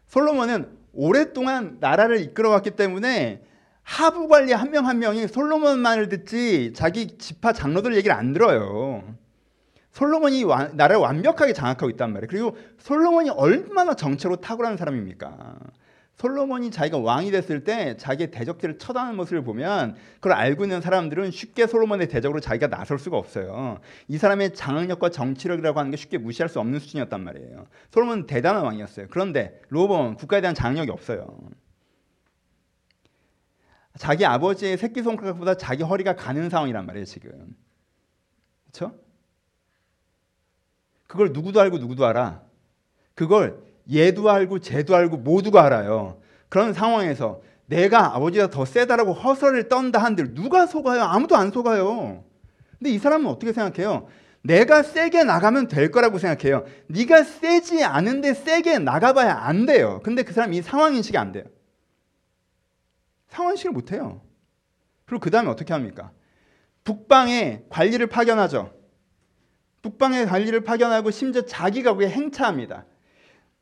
[0.08, 3.44] 솔로몬은 오랫동안 나라를 이끌어왔기 때문에
[3.86, 9.04] 하부 관리 한명한 명이 솔로몬 말을 듣지 자기 지파 장로들 얘기를 안 들어요.
[9.92, 12.28] 솔로몬이 와, 나라를 완벽하게 장악하고 있단 말이에요.
[12.28, 15.56] 그리고 솔로몬이 얼마나 정체로 탁월한 사람입니까?
[16.18, 21.68] 솔로몬이 자기가 왕이 됐을 때 자기의 대적들을 처단하는 모습을 보면 그걸 알고 있는 사람들은 쉽게
[21.68, 23.80] 솔로몬의 대적으로 자기가 나설 수가 없어요.
[24.08, 27.68] 이 사람의 장악력과 정치력이라고 하는 게 쉽게 무시할 수 없는 수준이었단 말이에요.
[27.92, 29.08] 솔로몬은 대단한 왕이었어요.
[29.10, 31.28] 그런데 로보는 국가에 대한 장악력이 없어요.
[33.98, 37.56] 자기 아버지의 새끼손가락보다 자기 허리가 가는 상황이란 말이에요, 지금.
[38.72, 38.96] 그렇죠?
[41.08, 42.42] 그걸 누구도 알고 누구도 알아.
[43.14, 46.20] 그걸 얘도 알고 쟤도 알고 모두가 알아요.
[46.50, 51.04] 그런 상황에서 내가 아버지가 더 세다라고 허설을 떤다 한들 누가 속아요?
[51.04, 52.24] 아무도 안 속아요.
[52.78, 54.08] 근데 이 사람은 어떻게 생각해요?
[54.44, 56.66] 내가 세게 나가면 될 거라고 생각해요.
[56.88, 60.02] 네가 세지 않은데 세게 나가봐야 안 돼요.
[60.04, 61.46] 근데 그 사람 이 상황 인식이 안 돼요.
[63.36, 64.22] 상황인식을 못해요.
[65.06, 66.12] 그리고 그 다음에 어떻게 합니까?
[66.84, 68.74] 북방에 관리를 파견하죠.
[69.82, 72.86] 북방에 관리를 파견하고 심지어 자기가 그게 행차합니다.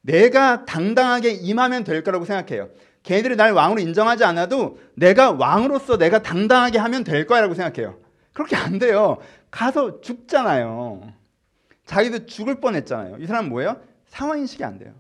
[0.02, 2.70] 내가 당당하게 임하면 될 거라고 생각해요.
[3.04, 8.00] 걔들이 날 왕으로 인정하지 않아도 내가 왕으로서 내가 당당하게 하면 될 거라고 생각해요.
[8.32, 9.18] 그렇게 안 돼요.
[9.52, 11.14] 가서 죽잖아요.
[11.86, 13.18] 자기도 죽을 뻔했잖아요.
[13.20, 13.82] 이 사람 뭐예요?
[14.08, 14.94] 상황인식이 안 돼요.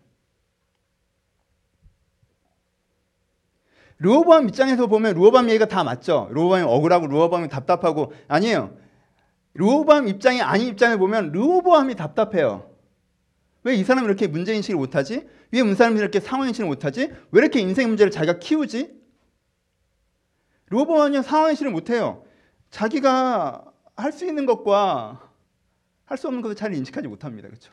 [4.03, 6.27] 르호보암 입장에서 보면 르호보암 얘기가 다 맞죠.
[6.31, 8.75] 르호보암이 억울하고 르호보암이 답답하고 아니에요.
[9.53, 12.69] 르호보암 입장이 아닌 입장을 보면 르호보암이 답답해요.
[13.63, 15.25] 왜 이 사람이 이렇게 문제 인식을 못하지?
[15.51, 17.11] 왜 이 사람이 이렇게 상황 인식을 못하지?
[17.31, 18.93] 왜 이렇게 인생 문제를 자기가 키우지?
[20.69, 22.25] 르호보암은 상황 인식을 못해요.
[22.71, 23.63] 자기가
[23.95, 25.29] 할 수 있는 것과
[26.05, 27.47] 할 수 없는 것을 잘 인식하지 못합니다.
[27.47, 27.71] 그렇죠?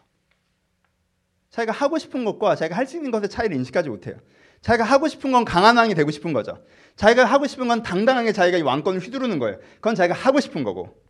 [1.51, 4.17] 자기가 하고 싶은 것과 자기가 할 수 있는 것의 차이를 인식하지 못해요.
[4.63, 6.63] 자기가 하고 싶은 건 강한 왕이 되고 싶은 거죠.
[6.97, 9.59] 자기가 하고 싶은 건 당당하게 자기가 이 왕권을 휘두르는 거예요.
[9.77, 11.03] 그건 자기가 하고 싶은 거고.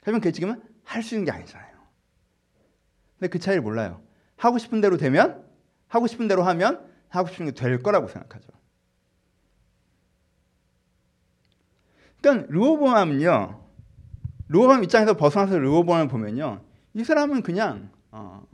[0.00, 1.76] 하지만 그게 지금은 할 수 있는 게 아니잖아요.
[3.18, 4.02] 근데 그 차이를 몰라요.
[4.36, 5.44] 하고 싶은 대로 되면
[5.88, 8.48] 하고 싶은 대로 하면 하고 싶은 게 될 거라고 생각하죠.
[12.20, 13.64] 그러니까 르호보암은요.
[14.48, 16.64] 르호보암 입장에서 벗어나서 르호보암을 보면요.
[16.94, 18.44] 이 사람은 그냥 어,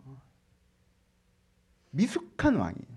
[1.91, 2.92] 미숙한 왕이에요.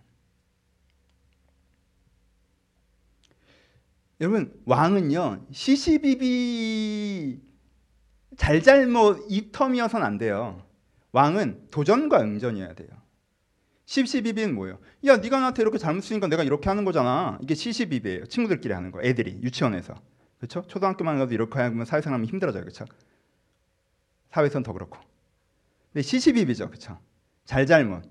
[4.21, 7.41] 여러분 왕은요 시시비비
[8.37, 10.63] 잘잘못 이 텀이어선 안 돼요.
[11.11, 12.89] 왕은 도전과 응전이어야 돼요.
[13.85, 14.79] 시시비비는 뭐예요?
[15.05, 17.37] 야 네가 나한테 이렇게 잘못 쓰니까 내가 이렇게 하는 거잖아.
[17.41, 18.25] 이게 시시비비예요.
[18.25, 19.01] 친구들끼리 하는 거.
[19.01, 19.95] 애들이 유치원에서
[20.37, 20.63] 그렇죠?
[20.67, 22.85] 초등학교만 가도 이렇게 하면 사회생활하면 힘들어져요, 그렇죠?
[24.31, 24.97] 사회에서는 더 그렇고.
[25.93, 26.99] 근데 시시비비죠, 그렇죠?
[27.45, 28.03] 잘잘못.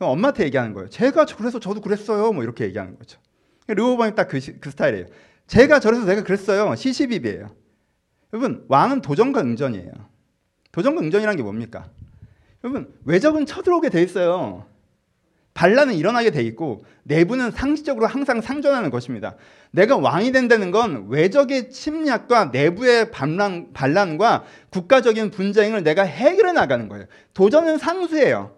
[0.00, 0.88] 엄마한테 얘기하는 거예요.
[0.88, 2.32] 제가 그래서 저도 그랬어요.
[2.32, 3.20] 뭐 이렇게 얘기하는 거죠.
[3.68, 5.06] 르호방이 딱 그 그 스타일이에요.
[5.50, 6.76] 제가 저래서 내가 그랬어요.
[6.76, 7.50] 시시비비예요.
[8.32, 9.90] 여러분 왕은 도전과 응전이에요.
[10.70, 11.88] 도전과 응전이란 게 뭡니까?
[12.62, 14.64] 여러분 외적은 쳐들어오게 돼 있어요.
[15.54, 19.34] 반란은 일어나게 돼 있고 내부는 상시적으로 항상 상존하는 것입니다.
[19.72, 27.06] 내가 왕이 된다는 건 외적의 침략과 내부의 반란, 반란과 국가적인 분쟁을 내가 해결해 나가는 거예요.
[27.34, 28.54] 도전은 상수예요.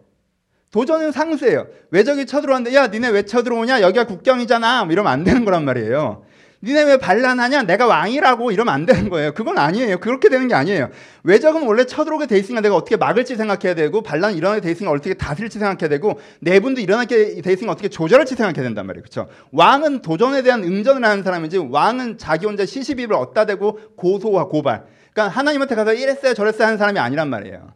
[0.71, 1.69] 도전은 상수예요.
[1.91, 3.81] 외적이 쳐들어왔는데 야 니네 왜 쳐들어오냐?
[3.81, 4.85] 여기가 국경이잖아.
[4.85, 6.27] 뭐 이러면 안 되는 거란 말이에요.
[6.65, 7.65] 니네 왜 반란하냐?
[7.65, 9.35] 내가 왕이라고 이러면 안 되는 거예요.
[9.35, 9.99] 그건 아니에요.
[9.99, 10.91] 그렇게 되는 게 아니에요.
[11.25, 15.15] 외적은 원래 쳐들어오게 돼 있으니까 내가 어떻게 막을지 생각해야 되고 반란이 일어나게 돼 있으니까 어떻게
[15.15, 19.03] 다스릴지 생각해야 되고 내분도 일어나게 돼 있으니까 어떻게 조절할지 생각해야 된단 말이에요.
[19.03, 19.29] 그렇죠?
[19.51, 24.85] 왕은 도전에 대한 응전을 하는 사람이지 왕은 자기 혼자 시시비를 얻다 대고 고소와 고발.
[25.13, 27.75] 그러니까 하나님한테 가서 이랬어요 저랬어요 하는 사람이 아니란 말이에요.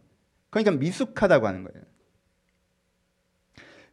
[0.49, 1.86] 그러니까 미숙하다고 하는 거예요.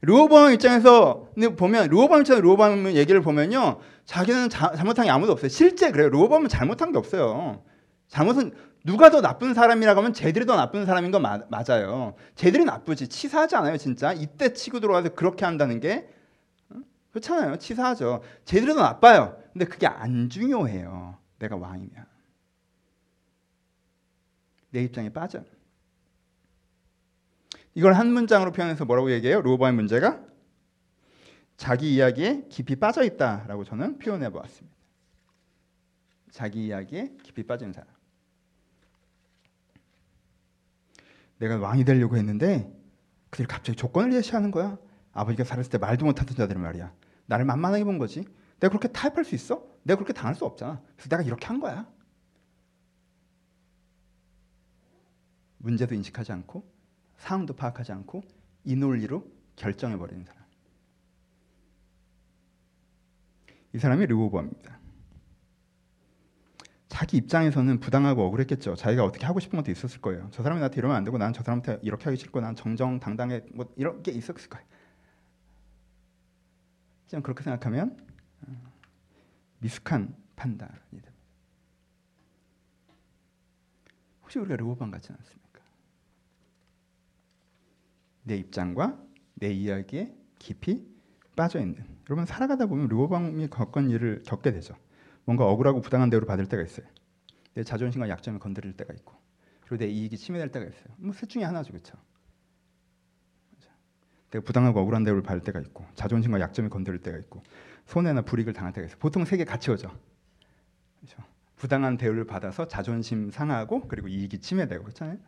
[0.05, 3.81] 르호보암 입장에서 보면 르호보암 입장에서 얘기를 보면요.
[4.05, 5.49] 자기는 자, 잘못한 게 아무도 없어요.
[5.49, 6.09] 실제 그래요.
[6.11, 7.63] 르호보암은 잘못한 게 없어요.
[8.09, 8.53] 잘못은
[8.85, 12.15] 누가 더 나쁜 사람이라고 하면 쟤들이 더 나쁜 사람인 건 마, 맞아요.
[12.35, 13.09] 쟤들이 나쁘지.
[13.09, 14.13] 치사하지 않아요, 진짜.
[14.13, 16.09] 이때 치고 들어와서 그렇게 한다는 게
[17.11, 17.57] 그렇잖아요.
[17.57, 18.23] 치사하죠.
[18.45, 19.37] 쟤들이 더 나빠요.
[19.53, 21.17] 근데 그게 안 중요해요.
[21.39, 22.07] 내가 왕이면.
[24.71, 25.41] 내 입장에 빠져.
[27.75, 29.41] 이걸 한 문장으로 표현해서 뭐라고 얘기해요?
[29.43, 30.25] 로보의 문제가
[31.57, 34.77] 자기 이야기에 깊이 빠져 있다라고 저는 표현해 보았습니다.
[36.31, 37.89] 자기 이야기에 깊이 빠진 사람.
[41.39, 42.73] 내가 왕이 되려고 했는데
[43.31, 44.79] 그들이 갑자기 조건을 제시하는 거야.
[45.13, 46.93] 아버지가 살았을 때 말도 못하던 자들 말이야.
[47.27, 48.25] 나를 만만하게 본 거지.
[48.61, 49.65] 내가 그렇게 타협할 수 있어?
[49.83, 50.81] 내가 그렇게 당할 수 없잖아.
[50.97, 51.89] 그래서 내가 이렇게 한 거야.
[55.59, 56.74] 문제도 인식하지 않고
[57.17, 58.23] 상황도 파악하지 않고
[58.65, 60.45] 이 논리로 결정해 버리는 사람.
[63.73, 64.81] 이 사람이 르호보암입니다.
[66.89, 68.77] 자기 입장에서는 부당하고 억울했겠죠.
[68.77, 70.29] 자기가 어떻게 하고 싶은 것도 있었을 거예요.
[70.31, 73.73] 저 사람이 나한테 이러면 안 되고 난 저 사람한테 이렇게 하기 싫고 난 정정당당해 뭐
[73.77, 74.65] 이런 게 있었을 거예요.
[77.09, 77.97] 좀 그렇게 생각하면
[78.43, 78.73] 어,
[79.59, 81.11] 미숙한 판단이 됩니다.
[84.23, 85.44] 혹시 우리가 르호보암 같지 않습니까?
[88.25, 88.99] 내 입장과
[89.35, 90.87] 내 이야기에 깊이
[91.37, 91.85] 빠져 있는.
[92.11, 94.75] 여러분 살아가다 보면 르호방이 겪은 일을 겪게 되죠.
[95.25, 96.87] 뭔가 억울하고 부당한 대우를 받을 때가 있어요.
[97.55, 99.15] 내 자존심과 약점을 건드릴 때가 있고,
[99.63, 100.87] 그리고 내 이익이 침해될 때가 있어요.
[100.99, 101.97] 뭐 셋 중에 하나죠, 그렇죠?
[104.31, 107.43] 내가 부당하고 억울한 대우를 받을 때가 있고, 자존심과 약점을 건드릴 때가 있고,
[107.87, 108.99] 손해나 불이익을 당할 때가 있어요.
[108.99, 109.91] 보통 세 개 같이 오죠.
[111.01, 111.23] 그렇죠?
[111.57, 115.19] 부당한 대우를 받아서 자존심 상하고 그리고 이익이 침해되고 그렇잖아요.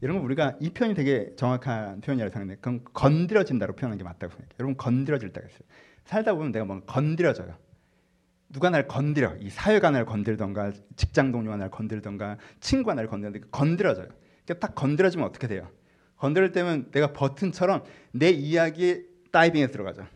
[0.00, 2.58] 이런 거 우리가 이 표현이 되게 정확한 표현이라고 생각해요.
[2.60, 4.50] 그럼 건드려진다고 표현하는 게 맞다고 생각해요.
[4.60, 5.60] 여러분 건드려질 때가 있어요.
[6.04, 7.56] 살다 보면 내가 뭔가 건드려져요.
[8.50, 9.36] 누가 날 건드려.
[9.40, 14.08] 이 사회가 날 건들던가 직장 동료가 날 건들던가 친구가 날 건드는데 건드려져요.
[14.44, 15.68] 그러니까 딱 건드려지면 어떻게 돼요?
[16.16, 20.06] 건드릴 때면 내가 버튼처럼 내 이야기에 다이빙에 들어가죠.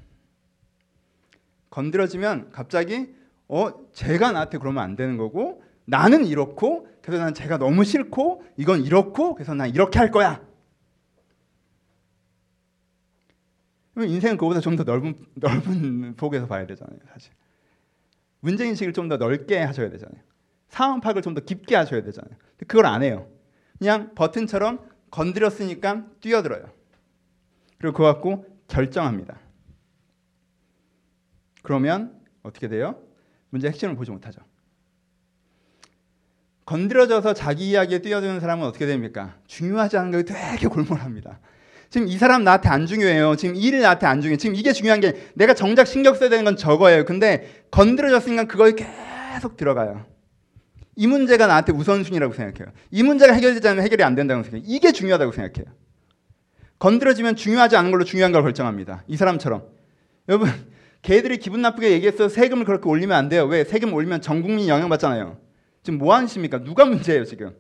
[1.70, 3.14] 건드려지면 갑자기
[3.48, 8.83] 어 제가 나한테 그러면 안 되는 거고 나는 이렇고 그래서 난 제가 너무 싫고 이건
[8.85, 10.46] 이렇고 그래서 난 이렇게 할 거야.
[13.96, 17.33] 인생은 그보다 좀 더 넓은 넓은 폭에서 봐야 되잖아요, 사실.
[18.40, 20.22] 문제 인식을 좀 더 넓게 하셔야 되잖아요.
[20.68, 22.37] 상황 파악을 좀 더 깊게 하셔야 되잖아요.
[22.59, 23.27] 그걸 안 해요.
[23.79, 26.70] 그냥 버튼처럼 건드렸으니까 뛰어들어요.
[27.79, 29.40] 그리고 그거 갖고 결정합니다.
[31.62, 33.01] 그러면 어떻게 돼요?
[33.51, 34.42] 문제 핵심을 보지 못하죠.
[36.68, 39.37] 건드려져서 자기 이야기에 뛰어드는 사람은 어떻게 됩니까?
[39.46, 41.40] 중요하지 않은 게 되게 골몰합니다.
[41.88, 43.37] 지금 이 사람 나한테 안 중요해요.
[43.37, 44.37] 지금 일이 나한테 안 중요해.
[44.37, 47.07] 지금 이게 중요한 게 내가 정작 신경 써야 되는 건 저거예요.
[47.07, 50.04] 근데 건드려졌으니까 그거에 계속 들어가요.
[50.94, 52.74] 이 문제가 나한테 우선순위라고 생각해요.
[52.90, 54.66] 이 문제가 해결되지 않으면 해결이 안 된다고 생각해요.
[54.68, 55.72] 이게 중요하다고 생각해요.
[56.78, 59.04] 건드려지면 중요하지 않은 걸로 중요한 걸 결정합니다.
[59.07, 59.64] 이 사람처럼.
[60.28, 60.50] 여러분,
[61.00, 63.46] 걔들이 기분 나쁘게 얘기해서 세금을 그렇게 올리면 안 돼요.
[63.46, 63.64] 왜?
[63.64, 65.47] 세금 올리면 전 국민이 영향받잖아요.
[65.88, 66.62] 지금 뭐 하십니까?
[66.62, 67.57] 누가 문제예요, 지금?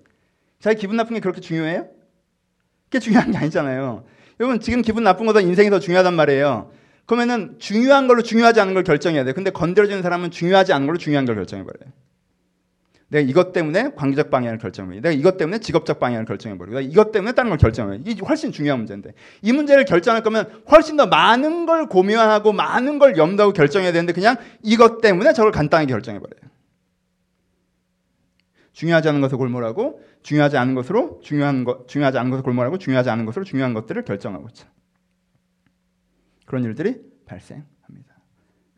[0.60, 1.88] 자기 기분 나쁜 게 그렇게 중요해요?
[2.84, 4.04] 그게 중요한 게 아니잖아요.
[4.38, 6.70] 여러분, 지금 기분 나쁜 거보다 인생이 더 중요하단 말이에요.
[7.06, 9.32] 그러면은 중요한 걸로 중요하지 않은 걸 결정해야 돼.
[9.32, 11.90] 근데 건드려지는 사람은 중요하지 않은 걸로 중요한 걸 결정해버려요.
[13.08, 15.00] 내가 이것 때문에 관계적 방향을 결정해버려.
[15.00, 16.72] 내가 이것 때문에 직업적 방향을 결정해버려.
[16.72, 18.02] 내가 이것 때문에 다른 걸 결정해버려.
[18.04, 19.14] 이게 훨씬 중요한 문제인데.
[19.40, 24.36] 이 문제를 결정할 거면 훨씬 더 많은 걸 고민하고 많은 걸 염두하고 결정해야 되는데 그냥
[24.62, 26.47] 이것 때문에 저걸 간단하게 결정해버려요.
[28.78, 33.26] 중요하지 않은 것을 골몰하고 중요하지 않은 것으로 중요한 것 중요하지 않은 것을 골몰하고 중요하지 않은
[33.26, 34.68] 것으로 중요한 것들을 결정하고 있죠.
[36.46, 38.14] 그런 일들이 발생합니다.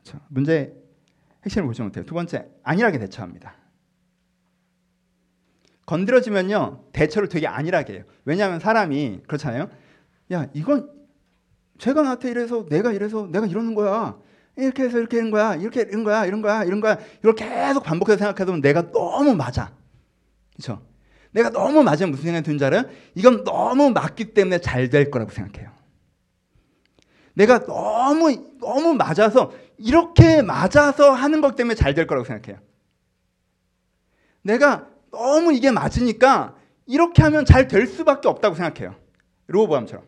[0.03, 0.21] 그렇죠?
[0.29, 0.75] 문제
[1.45, 2.07] 핵심을 보지 못해요.
[2.07, 3.55] 두 번째 안일하게 대처합니다.
[5.85, 8.05] 건드려지면요 대처를 되게 안일하게 해요.
[8.25, 9.69] 왜냐하면 사람이 그렇잖아요.
[10.33, 10.91] 야 이건
[11.77, 14.19] 제가 나한테 이래서 내가 이래서 내가 이러는 거야.
[14.57, 15.57] 이렇게 해서 이렇게 하는 거야.
[15.57, 16.25] 이렇게 이런 거야.
[16.25, 16.65] 이런 거야.
[16.65, 16.97] 이런 거야.
[17.19, 19.79] 이걸 계속 반복해서 생각해도 내가 너무 맞아.
[20.55, 20.83] 그렇죠?
[21.33, 22.85] 내가 너무 맞으면 무슨 생각이 드는 줄 알아요?
[23.15, 25.71] 이건 너무 맞기 때문에 잘 될 거라고 생각해요.
[27.35, 32.61] 내가 너무 너무 맞아서 이렇게 맞아서 하는 것 때문에 잘 될 거라고 생각해요.
[34.43, 38.97] 내가 너무 이게 맞으니까 이렇게 하면 잘 될 수밖에 없다고 생각해요.
[39.47, 40.05] 로보암처럼.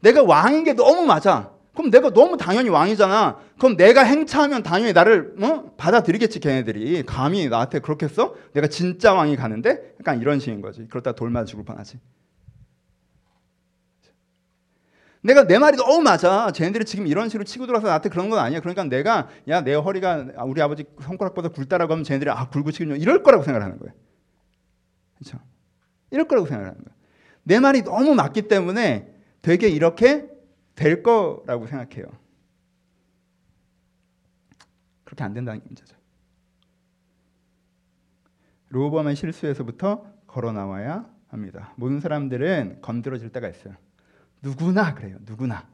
[0.00, 1.53] 내가 왕인 게 너무 맞아.
[1.74, 3.38] 그럼 내가 너무 당연히 왕이잖아.
[3.58, 5.72] 그럼 내가 행차하면 당연히 나를 어?
[5.76, 7.02] 받아들이겠지 걔네들이.
[7.04, 8.34] 감히 나한테 그렇게 써?
[8.52, 9.94] 내가 진짜 왕이 가는데?
[10.00, 10.86] 약간 이런 식인 거지.
[10.88, 11.98] 그러다 돌맞아 죽을 뻔하지.
[15.22, 16.52] 내가 내 말이 너무 맞아.
[16.52, 18.60] 쟤네들이 지금 이런 식으로 치고 들어서 나한테 그런 건 아니야.
[18.60, 23.22] 그러니까 내가 야 내 허리가 우리 아버지 손가락보다 굵다라고 하면 쟤네들이 아 굵고 치고 이럴
[23.22, 23.94] 거라고 생각하는 거예요.
[25.18, 25.38] 그렇죠?
[26.10, 26.94] 이럴 거라고 생각하는 거예요.
[27.42, 29.08] 내 말이 너무 맞기 때문에
[29.42, 30.28] 되게 이렇게
[30.74, 32.06] 될 거라고 생각해요.
[35.04, 35.96] 그렇게 안 된다는 게 문제죠.
[38.68, 41.72] 로보암의 실수에서부터 걸어 나와야 합니다.
[41.76, 43.74] 모든 사람들은 건드려질 때가 있어요.
[44.42, 45.16] 누구나 그래요.
[45.20, 45.68] 누구나.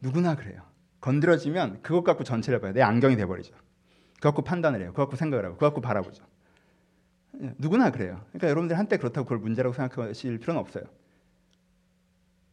[0.00, 0.62] 누구나 그래요.
[1.00, 2.72] 건드려지면 그것 갖고 전체를 봐요.
[2.72, 3.54] 내 안경이 돼버리죠.
[4.14, 4.90] 그거 갖고 판단을 해요.
[4.90, 6.24] 그거 갖고 생각을 하고 그거 갖고 바라보죠.
[7.42, 8.24] 예, 누구나 그래요.
[8.28, 10.84] 그러니까 여러분들 한때 그렇다고 그걸 문제라고 생각하실 필요는 없어요.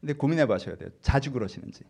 [0.02, 0.90] 근데 고민해 봐셔야 돼요.
[1.02, 1.84] 자주 그러시는지.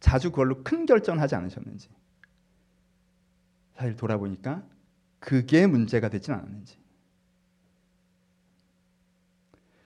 [0.00, 1.88] 자주 그걸로 큰 결정을 하지 않으셨는지.
[3.74, 4.62] 사실 돌아보니까
[5.18, 6.78] 그게 문제가 되진 않았는지.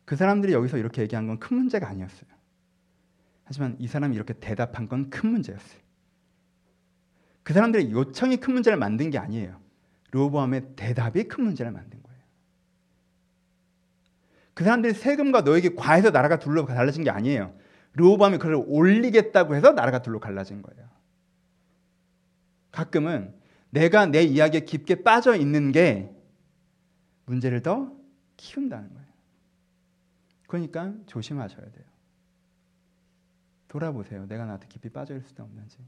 [0.04, 2.28] 그 사람들이 여기서 이렇게 얘기한 건 큰 문제가 아니었어요.
[3.44, 5.80] 하지만 이 사람이 이렇게 대답한 건 큰 문제였어요.
[7.42, 9.60] 그 사람들의 요청이 큰 문제를 만든 게 아니에요.
[10.10, 12.07] 로보암의 대답이 큰 문제를 만든 거예요.
[14.58, 17.54] 그 사람들이 세금과 너에게 과해서 나라가 둘로 갈라진 게 아니에요.
[17.92, 20.84] 르호보암이 그를 올리겠다고 해서 나라가 둘로 갈라진 거예요.
[22.72, 23.36] 가끔은
[23.70, 26.12] 내가 내 이야기에 깊게 빠져 있는 게
[27.26, 27.92] 문제를 더
[28.36, 29.08] 키운다는 거예요.
[30.48, 31.84] 그러니까 조심하셔야 돼요.
[33.68, 34.26] 돌아보세요.
[34.26, 35.78] 내가 나한테 깊이 빠져 있을 수 없는지.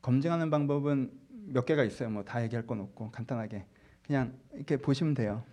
[0.00, 1.12] 검증하는 방법은
[1.48, 2.08] 몇 개가 있어요.
[2.08, 3.66] 뭐 다 얘기할 건 없고 간단하게
[4.06, 5.44] 그냥 이렇게 보시면 돼요.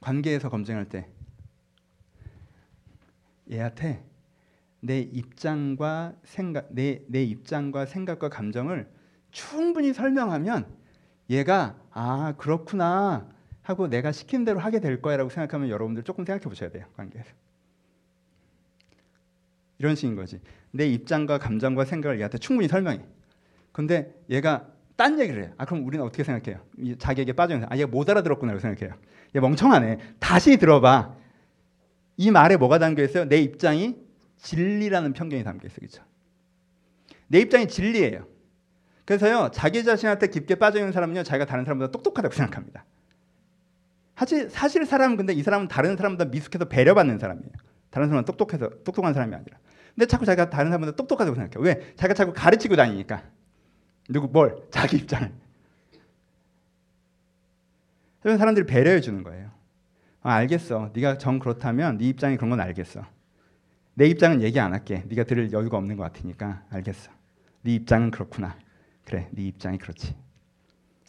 [0.00, 1.06] 관계에서 검증할 때
[3.50, 4.04] 얘한테
[4.80, 8.90] 내 입장과 생각 내, 내 입장과 생각과 감정을
[9.30, 10.66] 충분히 설명하면
[11.28, 13.28] 얘가 아 그렇구나
[13.62, 17.30] 하고 내가 시킨 대로 하게 될 거야라고 생각하면 여러분들 조금 생각해 보셔야 돼요 관계에서.
[19.78, 20.40] 이런 식인 거지.
[20.72, 23.02] 내 입장과 감정과 생각을 얘한테 충분히 설명해.
[23.72, 24.68] 근데 얘가
[25.00, 26.60] 딴 얘기를 해요 아 그럼 우리는 어떻게 생각해요
[26.98, 28.98] 자기에게 빠져있는 아 얘가 못 알아들었구나라고 생각해요
[29.34, 31.16] 얘 멍청하네 다시 들어봐
[32.18, 33.96] 이 말에 뭐가 담겨 있어요 내 입장이
[34.36, 36.02] 진리라는 편견이 담겨 있어요 그렇죠
[37.28, 38.26] 내 입장이 진리예요
[39.06, 42.84] 그래서요 자기 자신한테 깊게 빠져 있는 사람은요 자기가 다른 사람보다 똑똑하다고 생각합니다
[44.16, 47.52] 사실, 사실 사람은 근데 이 사람은 다른 사람보다 미숙해서 배려받는 사람이에요.
[47.88, 49.56] 다른 사람은 똑똑해서 똑똑한 사람이 아니라.
[49.94, 51.64] 근데 자꾸 자기가 다른 사람보다 똑똑하다고 생각해요.
[51.64, 51.94] 왜?
[51.96, 53.22] 자기가 자꾸 가르치고 다니니까.
[54.08, 54.56] 누구 뭘?
[54.70, 55.32] 자기 입장을.
[58.20, 59.50] 그래서 사람들이 배려해 주는 거예요.
[60.22, 60.90] 아, 알겠어.
[60.92, 63.04] 네가 정 그렇다면 네 입장이 그런 건 알겠어.
[63.94, 65.04] 내 입장은 얘기 안 할게.
[65.06, 67.10] 네가 들을 여유가 없는 것 같으니까 알겠어.
[67.62, 68.56] 네 입장은 그렇구나.
[69.04, 70.14] 그래, 네 입장이 그렇지.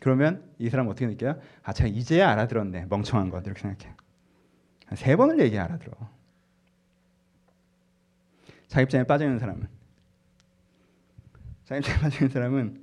[0.02, 1.40] 그러면 이 사람 어떻게 느껴요?
[1.64, 2.88] 아, 제가 이제야 알아들었네.
[2.90, 3.94] 멍청한 거 이렇게 생각해.
[4.96, 5.94] 세 번을 얘기 알아들어.
[8.68, 9.68] 자기 입장에 빠져 있는 사람은
[11.80, 12.82] 빠져 있는 사람은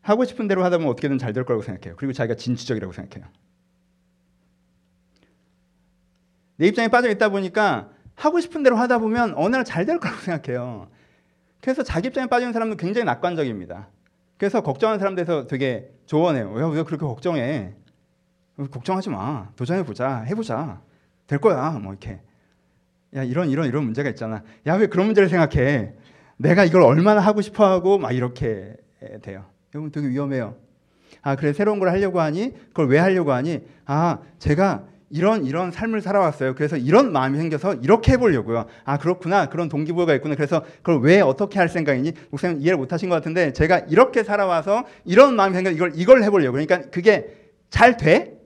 [0.00, 1.96] 하고 싶은 대로 하다 보면 어떻게든 잘 될 거라고 생각해요.
[1.96, 3.28] 그리고 자기가 진취적이라고 생각해요.
[6.56, 10.20] 내 입장에 빠져 있다 보니까 하고 싶은 대로 하다 보면 어느 날 잘 될 거라고
[10.22, 10.88] 생각해요.
[11.60, 13.88] 그래서 자기 입장에 빠지는 사람도 굉장히 낙관적입니다.
[14.36, 16.58] 그래서 걱정하는 사람들에서 되게 조언해요.
[16.60, 17.74] 야, 왜 그렇게 걱정해?
[18.70, 19.48] 걱정하지 마.
[19.54, 20.18] 도전해 보자.
[20.22, 20.80] 해보자.
[21.26, 21.70] 될 거야.
[21.72, 22.20] 뭐 이렇게.
[23.14, 24.42] 야 이런 이런 이런 문제가 있잖아.
[24.66, 25.94] 야 왜 그런 문제를 생각해?
[26.42, 28.74] 내가 이걸 얼마나 하고 싶어 하고 막 이렇게
[29.22, 29.44] 돼요.
[29.74, 30.56] 여러분 되게 위험해요.
[31.22, 33.60] 아 그래 새로운 걸 하려고 하니 그걸 왜 하려고 하니?
[33.86, 36.54] 아 제가 이런 이런 삶을 살아왔어요.
[36.54, 38.66] 그래서 이런 마음이 생겨서 이렇게 해보려고요.
[38.84, 40.34] 아 그렇구나 그런 동기부여가 있구나.
[40.34, 42.12] 그래서 그걸 왜 어떻게 할 생각이니?
[42.30, 46.52] 목사님 이해를 못하신 것 같은데 제가 이렇게 살아와서 이런 마음이 생겨 이걸 이걸 해보려고.
[46.52, 47.36] 그러니까 그게
[47.70, 48.38] 잘 돼?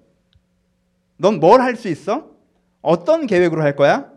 [1.18, 2.28] 넌 뭘 할 수 있어?
[2.82, 4.10] 어떤 계획으로 할 거야?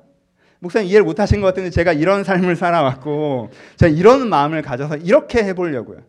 [0.59, 5.43] 목사님 이해를 못 하신 것 같은데 제가 이런 삶을 살아왔고 제가 이런 마음을 가져서 이렇게
[5.43, 6.01] 해보려고요.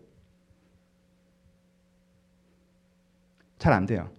[3.58, 4.10] 잘 안 돼요.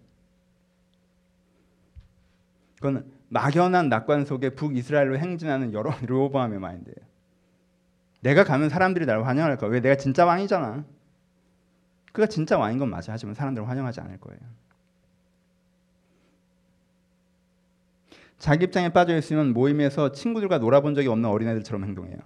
[2.76, 6.96] 그건 막연한 낙관 속에 북이스라엘로 행진하는 여러 르호보암의 마인드예요.
[8.22, 9.70] 내가 가면 사람들이 나를 환영할 거야.
[9.70, 10.84] 왜 내가 진짜 왕이잖아.
[12.12, 13.14] 그가 진짜 왕인 건 맞아.
[13.14, 14.40] 하지만 사람들은 환영하지 않을 거예요.
[18.42, 22.18] 자기 입장에 빠져 있으면 모임에서 친구들과 놀아본 적이 없는 어린애들처럼 행동해요.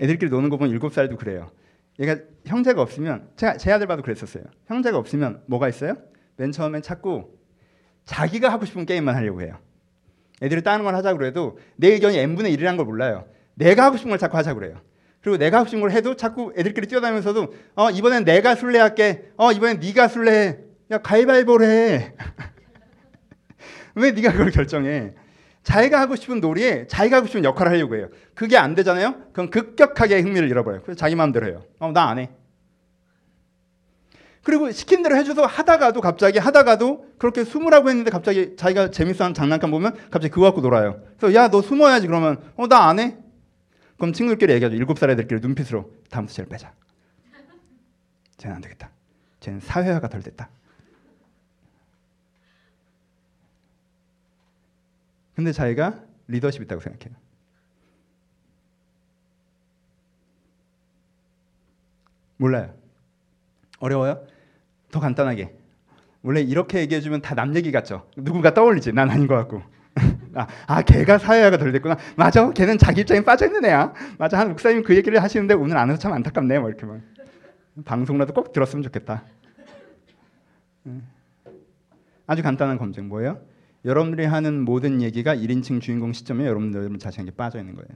[0.00, 1.50] 애들끼리 노는 거 보면 일곱 살도 그래요.
[1.98, 4.44] 얘가 형제가 없으면 제가 제 아들 봐도 그랬었어요.
[4.68, 5.98] 형제가 없으면 뭐가 있어요?
[6.36, 7.30] 맨 처음엔 자꾸
[8.06, 9.58] 자기가 하고 싶은 게임만 하려고 해요.
[10.40, 13.26] 애들이 다른 걸 하자고 그래도 내 의견이 n분의 1이라는 걸 몰라요.
[13.52, 14.80] 내가 하고 싶은 걸 자꾸 하자고 그래요.
[15.20, 19.32] 그리고 내가 하고 싶은 걸 해도 자꾸 애들끼리 뛰어다니면서도 어 이번엔 내가 술래할게.
[19.36, 20.58] 어 이번엔 네가 술래해.
[20.92, 22.14] 야 가위바위보를 해.
[23.94, 25.14] 왜 네가 그걸 결정해?
[25.62, 28.08] 자기가 하고 싶은 놀이에 자기가 하고 싶은 역할을 하려고 해요.
[28.34, 29.16] 그게 안 되잖아요.
[29.32, 30.82] 그럼 급격하게 흥미를 잃어버려요.
[30.82, 31.62] 그래서 자기 마음대로 해요.
[31.78, 32.30] 어, 나 안 해.
[34.42, 39.94] 그리고 시킨 대로 해줘서 하다가도 갑자기 하다가도 그렇게 숨으라고 했는데 갑자기 자기가 재밌어하는 장난감 보면
[40.10, 41.02] 갑자기 그거 갖고 놀아요.
[41.18, 43.18] 그래서 야 너 숨어야지 그러면 어 나 안 해.
[43.98, 44.76] 그럼 친구들끼리 얘기하죠.
[44.76, 46.72] 일곱 살 애들끼리 눈빛으로 다음부터 쟤를 빼자.
[48.38, 48.90] 쟤는 안 되겠다.
[49.40, 50.48] 쟤는 사회화가 덜 됐다.
[55.40, 55.94] 근데 자기가
[56.26, 57.16] 리더십 있다고 생각해요.
[62.36, 62.74] 몰라요.
[63.78, 64.22] 어려워요?
[64.90, 65.54] 더 간단하게.
[66.22, 68.06] 원래 이렇게 얘기해주면 다 남 얘기 같죠?
[68.18, 68.92] 누군가 떠올리지?
[68.92, 69.62] 난 아닌 것 같고.
[70.34, 71.96] 아, 아, 걔가 사회화가 덜 됐구나.
[72.16, 73.94] 맞아, 걔는 자기 입장에 빠져있는 애야.
[74.18, 76.58] 맞아, 한 목사님 그 얘기를 하시는데 오늘 안 해서 참 안타깝네.
[76.58, 77.00] 뭐 이렇게 막.
[77.86, 79.24] 방송이라도 꼭 들었으면 좋겠다.
[82.26, 83.40] 아주 간단한 검증 뭐예요?
[83.84, 87.88] 여러분들이 하는 모든 얘기가 1인칭 주인공 시점에 여러분들 자신에게 빠져 있는 거예요.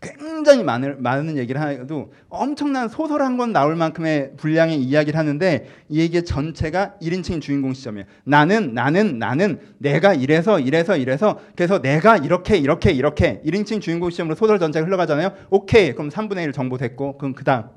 [0.00, 6.00] 굉장히 많은, 많은 얘기를 해도 엄청난 소설 한 권 나올 만큼의 분량의 이야기를 하는데 이
[6.00, 8.06] 얘기의 전체가 1인칭 주인공 시점이에요.
[8.24, 14.34] 나는 나는 나는 내가 이래서 이래서 이래서 그래서 내가 이렇게 이렇게 이렇게 1인칭 주인공 시점으로
[14.34, 15.34] 소설 전체가 흘러가잖아요.
[15.50, 17.68] 오케이 그럼 3분의 1 정보 됐고 그럼 그 다음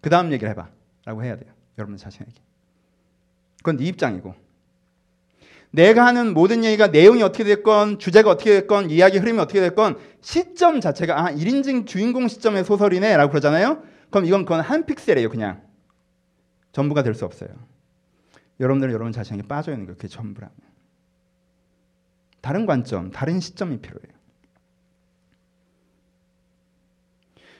[0.00, 0.68] 그 다음 얘기를 해봐
[1.04, 1.52] 라고 해야 돼요.
[1.78, 2.47] 여러분 자신에게.
[3.68, 4.34] 그건 네 입장이고
[5.70, 10.80] 내가 하는 모든 얘기가 내용이 어떻게 됐건 주제가 어떻게 됐건 이야기 흐름이 어떻게 됐건 시점
[10.80, 13.82] 자체가 아 1인칭 주인공 시점의 소설이네 라고 그러잖아요.
[14.08, 15.62] 그럼 이건 그건 한 픽셀이에요 그냥.
[16.72, 17.50] 전부가 될 수 없어요.
[18.60, 20.56] 여러분들은 여러분 자신에게 빠져 있는 거 그게 전부라면.
[22.40, 24.12] 다른 관점, 다른 시점이 필요해요.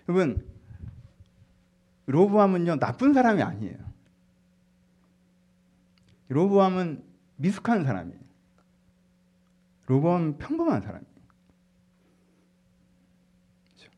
[0.08, 0.46] 여러분
[2.06, 3.87] 로브함은요 나쁜 사람이 아니에요.
[6.28, 7.02] 로브함은
[7.36, 8.18] 미숙한 사람이에요.
[9.86, 11.06] 로보암 평범한 사람이에요.
[13.76, 13.90] 그렇죠?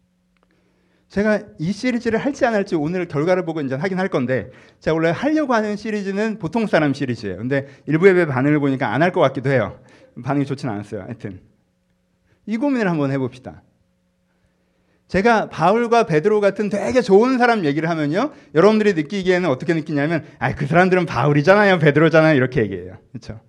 [1.09, 5.11] 제가 이 시리즈를 할지 안 할지 오늘 결과를 보고 이제 하긴 할 건데 제가 원래
[5.11, 7.37] 하려고 하는 시리즈는 보통 사람 시리즈예요.
[7.39, 9.81] 근데 일부 예배 반응을 보니까 안 할 것 같기도 해요.
[10.23, 11.03] 반응이 좋지는 않았어요.
[11.03, 11.41] 하여튼
[12.47, 13.63] 이 고민을 한번 해봅시다.
[15.11, 18.31] 제가 바울과 베드로 같은 되게 좋은 사람 얘기를 하면요.
[18.55, 21.81] 여러분들이 느끼기에는 어떻게 느끼냐면 아, 그 사람들은 바울이잖아요.
[21.81, 22.37] 베드로잖아요.
[22.37, 22.97] 이렇게 얘기해요.
[23.11, 23.41] 그렇죠?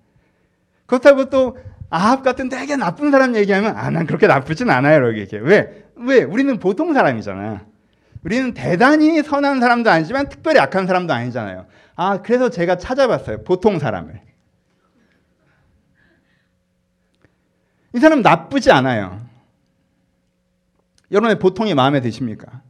[0.88, 1.60] 그렇다고 또
[1.92, 4.98] 아합 같은 되게 나쁜 사람 얘기하면 아, 난 그렇게 나쁘진 않아요.
[4.98, 5.46] 이렇게 얘기해요.
[5.46, 5.86] 왜?
[5.98, 6.24] 왜?
[6.24, 7.64] 우리는 보통 사람이잖아.
[8.24, 11.68] 우리는 대단히 선한 사람도 아니지만 특별히 악한 사람도 아니잖아요.
[11.96, 13.44] 아, 그래서 제가 찾아봤어요.
[13.44, 14.20] 보통 사람을.
[17.94, 19.31] 이 사람 나쁘지 않아요.
[21.12, 22.62] 여러분의 보통이 마음에 드십니까?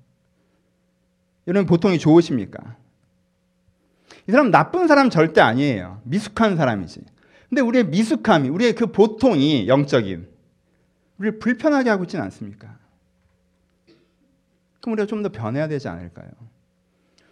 [1.48, 2.78] 여러분 보통이 좋으십니까?
[4.28, 6.02] 이 사람 나쁜 사람 절대 아니에요.
[6.04, 7.02] 미숙한 사람이지.
[7.50, 10.28] 근데 우리의 미숙함이, 우리의 그 보통이 영적인,
[11.18, 12.78] 우리를 불편하게 하고 있지는 않습니까?
[14.80, 16.30] 그럼 우리가 좀 더 변해야 되지 않을까요?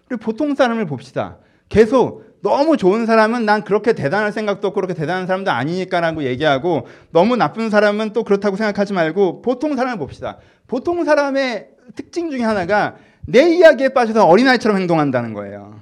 [0.09, 1.37] 우리 보통 사람을 봅시다.
[1.69, 7.35] 계속 너무 좋은 사람은 난 그렇게 대단할 생각도 없고 그렇게 대단한 사람도 아니니까라고 얘기하고 너무
[7.35, 10.37] 나쁜 사람은 또 그렇다고 생각하지 말고 보통 사람을 봅시다.
[10.67, 15.81] 보통 사람의 특징 중에 하나가 내 이야기에 빠져서 어린아이처럼 행동한다는 거예요.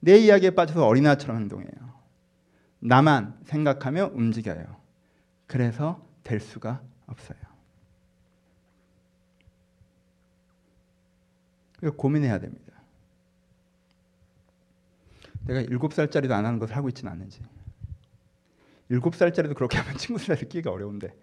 [0.00, 1.70] 내 이야기에 빠져서 어린아이처럼 행동해요.
[2.80, 4.64] 나만 생각하며 움직여요.
[5.46, 7.38] 그래서 될 수가 없어요.
[11.96, 12.71] 고민해야 됩니다.
[15.46, 17.40] 내가 일곱 살짜리도 안 하는 것을 하고 있지는 않는지.
[18.88, 21.14] 일곱 살짜리도 그렇게 하면 친구들 느끼기가 어려운데.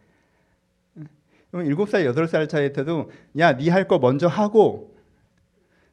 [1.51, 4.95] 그럼 일곱 살 여덟 살 차이 때도 야, 네 할 거 먼저 하고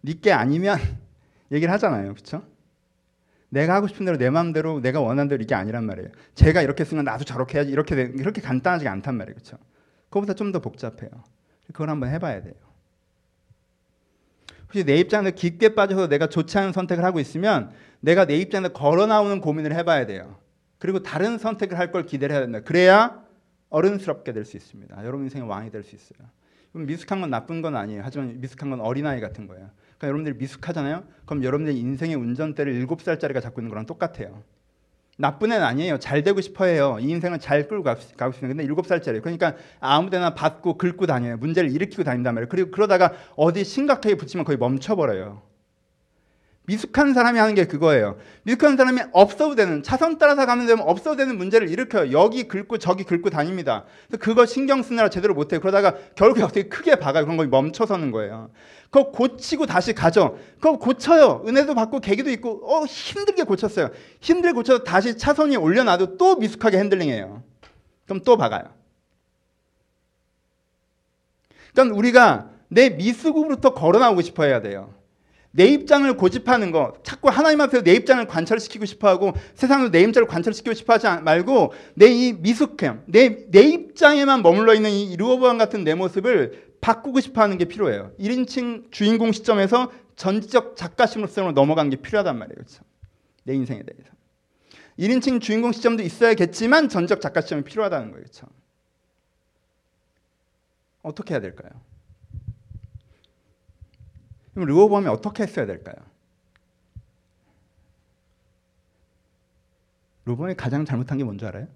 [0.03, 0.79] 네 게 아니면
[1.53, 2.12] 얘기를 하잖아요.
[2.14, 2.43] 그렇죠?
[3.49, 6.11] 내가 하고 싶은 대로 내 마음대로 내가 원하는 대로 이게 아니란 말이에요.
[6.35, 9.35] 제가 이렇게 쓰면 나도 저렇게 해야지 이렇게 이렇게 간단하지 않단 말이에요.
[9.35, 9.59] 그렇죠?
[10.11, 11.11] 그거보다 좀 더 복잡해요.
[11.68, 12.55] 그걸 한번 해 봐야 돼요.
[14.66, 19.06] 혹시 내 입장에 깊게 빠져서 내가 좋지 않은 선택을 하고 있으면 내가 내 입장에 걸어
[19.06, 20.36] 나오는 고민을 해봐야 돼요.
[20.78, 22.60] 그리고 다른 선택을 할 걸 기대를 해야 된다.
[22.60, 23.24] 그래야
[23.70, 24.96] 어른스럽게 될 수 있습니다.
[25.04, 26.28] 여러분 인생의 왕이 될 수 있어요.
[26.72, 28.02] 미숙한 건 나쁜 건 아니에요.
[28.04, 29.70] 하지만 미숙한 건 어린아이 같은 거예요.
[29.96, 31.04] 그러니까 여러분들이 미숙하잖아요.
[31.24, 34.42] 그럼 여러분들 인생의 운전대를 일곱 살짜리가 잡고 있는 거랑 똑같아요.
[35.16, 35.98] 나쁜 애는 아니에요.
[35.98, 36.98] 잘 되고 싶어 해요.
[37.00, 38.48] 이 인생은 잘 끌고 가고 싶어요.
[38.48, 39.20] 근데 일곱 살짜리.
[39.20, 41.38] 그러니까 아무 데나 받고 긁고 다녀요.
[41.38, 42.48] 문제를 일으키고 다닌단 말이에요.
[42.48, 45.42] 그리고 그러다가 어디 심각하게 붙이면 거의 멈춰버려요.
[46.66, 48.18] 미숙한 사람이 하는 게 그거예요.
[48.42, 52.12] 미숙한 사람이 없어도 되는 차선 따라서 가면 되면 없어도 되는 문제를 일으켜요.
[52.12, 53.84] 여기 긁고 저기 긁고 다닙니다.
[54.08, 55.60] 그래서 그거 신경 쓰느라 제대로 못해요.
[55.60, 57.24] 그러다가 결국에 어떻게 크게 박아요.
[57.24, 58.50] 그런 거 멈춰서는 거예요.
[58.90, 60.38] 그거 고치고 다시 가죠.
[60.56, 61.44] 그거 고쳐요.
[61.46, 63.90] 은혜도 받고 계기도 있고 어 힘들게 고쳤어요.
[64.20, 67.42] 힘들게 고쳐서 다시 차선이 올려놔도 또 미숙하게 핸들링해요.
[68.06, 68.64] 그럼 또 박아요.
[71.72, 74.92] 그러니까 우리가 내 미숙으로부터 걸어 나오고 싶어 해야 돼요.
[75.57, 80.28] 내 입장을 고집하는 거, 자꾸 하나님 앞에서 내 입장을 관철시키고 싶어 하고 세상으로 내 입장을
[80.28, 85.82] 관철시키고 싶어 하지 말고 내 이 미숙함, 내, 내 입장에만 머물러 있는 이 루어보암 같은
[85.82, 88.12] 내 모습을 바꾸고 싶어 하는 게 필요해요.
[88.20, 92.54] 1인칭 주인공 시점에서 전지적 작가심으로 넘어간 게 필요하단 말이에요.
[92.54, 92.82] 그렇죠?
[93.44, 94.11] 내 인생에 대해서.
[94.98, 98.24] 1인칭 주인공 시점도 있어야겠지만 전적 작가 시점이 필요하다는 거예요.
[98.24, 98.46] 그렇죠?
[101.02, 101.70] 어떻게 해야 될까요?
[104.57, 105.96] 그럼 르호보암이 어떻게 했어야 될까요?
[110.24, 111.68] 르호보암이 가장 잘못한 게 뭔지 알아요?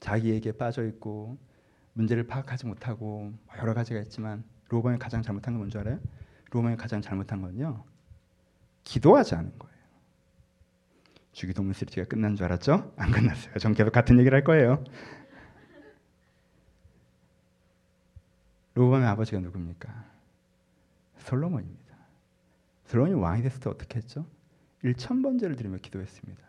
[0.00, 1.38] 자기에게 빠져 있고
[1.94, 5.98] 문제를 파악하지 못하고 뭐 여러 가지가 있지만 르호보암이 가장 잘못한 게 뭔지 알아요?
[6.50, 7.82] 르호보암이 가장 잘못한 건요.
[8.84, 9.76] 기도하지 않은 거예요.
[11.32, 12.92] 주기도문 시리즈가 끝난 줄 알았죠?
[12.96, 13.54] 안 끝났어요.
[13.54, 14.84] 전 계속 같은 얘기를 할 거예요.
[18.74, 20.15] 르호보암의 아버지가 누굽니까?
[21.26, 21.96] 솔로몬입니다.
[22.86, 24.24] 솔로몬이 왕이 됐을 때 어떻게 했죠?
[24.84, 26.42] 1천 번제를 드리며 기도했습니다.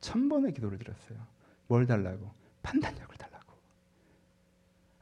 [0.00, 1.18] 천 번의 기도를 드렸어요.
[1.68, 2.30] 뭘 달라고?
[2.62, 3.52] 판단력을 달라고.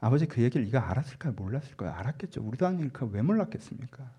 [0.01, 1.35] 아버지 그 얘기를 이가 알았을까요?
[1.35, 1.93] 몰랐을까요?
[1.93, 2.43] 알았겠죠.
[2.43, 4.11] 우리도 아니니까 왜 몰랐겠습니까?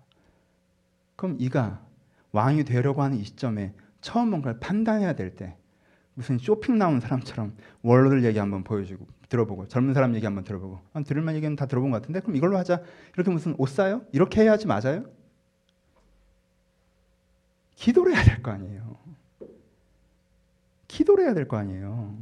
[1.16, 1.84] 그럼 이가
[2.32, 5.56] 왕이 되려고 하는 이 시점에 처음 뭔가를 판단해야 될 때
[6.14, 11.02] 무슨 쇼핑 나온 사람처럼 원로들 얘기 한번 보여주고 들어보고 젊은 사람 얘기 한번 들어보고 아,
[11.02, 12.80] 들을만 얘기는 다 들어본 것 같은데 그럼 이걸로 하자
[13.14, 14.02] 이렇게 무슨 옷 사요?
[14.12, 15.04] 이렇게 해야지 맞아요?
[17.76, 18.96] 기도를 해야 될 거 아니에요.
[20.88, 22.16] 기도를 해야 될 거 아니에요.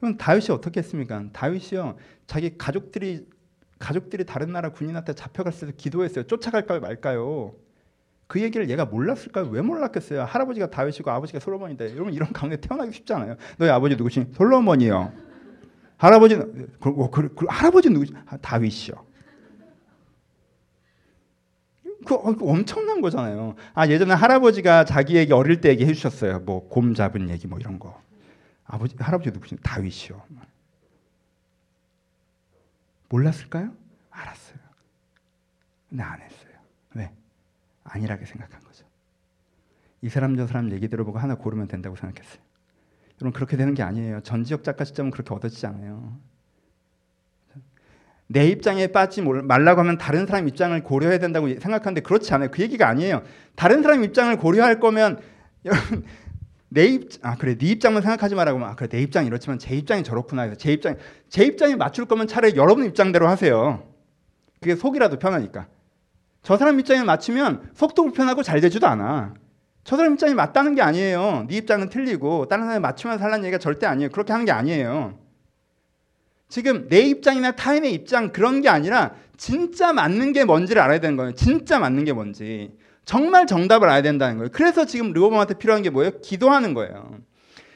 [0.00, 1.24] 그럼 다윗이 어떻게 했습니까?
[1.32, 3.26] 다윗이요 자기 가족들이
[3.78, 6.24] 가족들이 다른 나라 군인한테 잡혀갔을 때 기도했어요.
[6.26, 7.54] 쫓아갈까요 말까요?
[8.26, 9.46] 그 얘기를 얘가 몰랐을까요?
[9.48, 10.22] 왜 몰랐겠어요?
[10.24, 13.36] 할아버지가 다윗이고 아버지가 솔로몬인데 여러분 이런 가운데 태어나기 쉽지 않아요.
[13.58, 14.26] 너희 아버지 누구시?
[14.34, 15.12] 솔로몬이요.
[15.98, 18.14] 할아버지는 그, 그, 그, 그 할아버지 누구시?
[18.26, 19.06] 아, 다윗이요.
[22.06, 23.54] 그, 어, 그 엄청난 거잖아요.
[23.74, 26.40] 아 예전에 할아버지가 자기에게 어릴 때 얘기해 주셨어요.
[26.40, 28.00] 뭐 곰 잡은 얘기 뭐 이런 거.
[28.64, 29.56] 아버지 할아버지 누구시?
[29.62, 30.22] 다윗이요.
[33.08, 33.72] 몰랐을까요?
[34.10, 34.58] 알았어요.
[35.88, 36.52] 근데 안 했어요.
[36.94, 37.10] 왜?
[37.84, 38.84] 아니라게 생각한 거죠.
[40.02, 42.40] 이 사람 저 사람 얘기 들어보고 하나 고르면 된다고 생각했어요.
[43.20, 44.20] 여러분 그렇게 되는 게 아니에요.
[44.20, 46.18] 전지적 작가 시점은 그렇게 얻어지지 않아요.
[48.28, 52.50] 내 입장에 빠지 말라고 하면 다른 사람 입장을 고려해야 된다고 생각하는데 그렇지 않아요.
[52.50, 53.22] 그 얘기가 아니에요.
[53.56, 55.20] 다른 사람 입장을 고려할 거면
[55.64, 56.04] 여러분
[56.68, 60.04] 내 입, 아 그래 네 입장만 생각하지 말라고 아 그래 내 입장 이렇지만 제 입장이
[60.04, 60.96] 저렇구나 해서 제 입장
[61.30, 63.82] 제 입장에 맞출 거면 차라리 여러분 입장대로 하세요.
[64.60, 65.66] 그게 속이라도 편하니까.
[66.42, 69.34] 저 사람 입장에 맞추면 속도 불편하고 잘 되지도 않아.
[69.88, 71.46] 저 사람 입장이 맞다는 게 아니에요.
[71.48, 74.10] 네 입장은 틀리고 다른 사람이 맞추면서 살라는 얘기가 절대 아니에요.
[74.10, 75.18] 그렇게 하는 게 아니에요.
[76.50, 81.32] 지금 내 입장이나 타인의 입장 그런 게 아니라 진짜 맞는 게 뭔지를 알아야 되는 거예요.
[81.32, 82.76] 진짜 맞는 게 뭔지.
[83.06, 84.50] 정말 정답을 알아야 된다는 거예요.
[84.52, 86.20] 그래서 지금 르호보암한테 필요한 게 뭐예요?
[86.20, 87.20] 기도하는 거예요.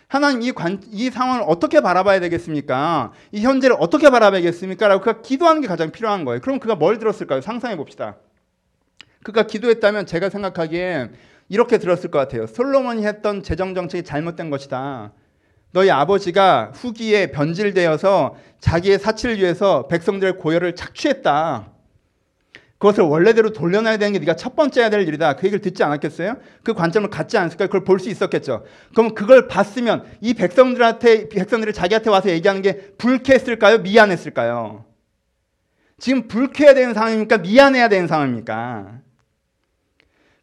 [0.07, 3.13] 하나님 이, 관, 이 상황을 어떻게 바라봐야 되겠습니까?
[3.31, 4.87] 이 현재를 어떻게 바라봐야겠습니까?
[4.87, 6.43] 라고 그가 기도하는 게 가장 필요한 거예요.
[6.43, 7.41] 그럼 그가 뭘 들었을까요?
[7.41, 8.17] 상상해 봅시다.
[9.23, 12.46] 그가 기도했다면 제가 생각하기엔 이렇게 들었을 것 같아요.
[12.46, 15.12] 솔로몬이 했던 재정 정책이 잘못된 것이다.
[15.72, 21.68] 너희 아버지가 후기에 변질되어서 자기의 사치를 위해서 백성들의 고열을 착취했다.
[22.78, 25.36] 그것을 원래대로 돌려놔야 되는 게 네가 첫 번째 해야 될 일이다.
[25.36, 26.36] 그 얘기를 듣지 않았겠어요?
[26.62, 27.68] 그 관점을 갖지 않았을까요?
[27.68, 28.64] 그걸 볼 수 있었겠죠.
[28.94, 33.78] 그럼 그걸 봤으면 이 백성들한테 백성들이 자기한테 와서 얘기하는 게 불쾌했을까요?
[33.80, 34.86] 미안했을까요?
[35.98, 37.36] 지금 불쾌해야 되는 상황입니까?
[37.38, 39.03] 미안해야 되는 상황입니까?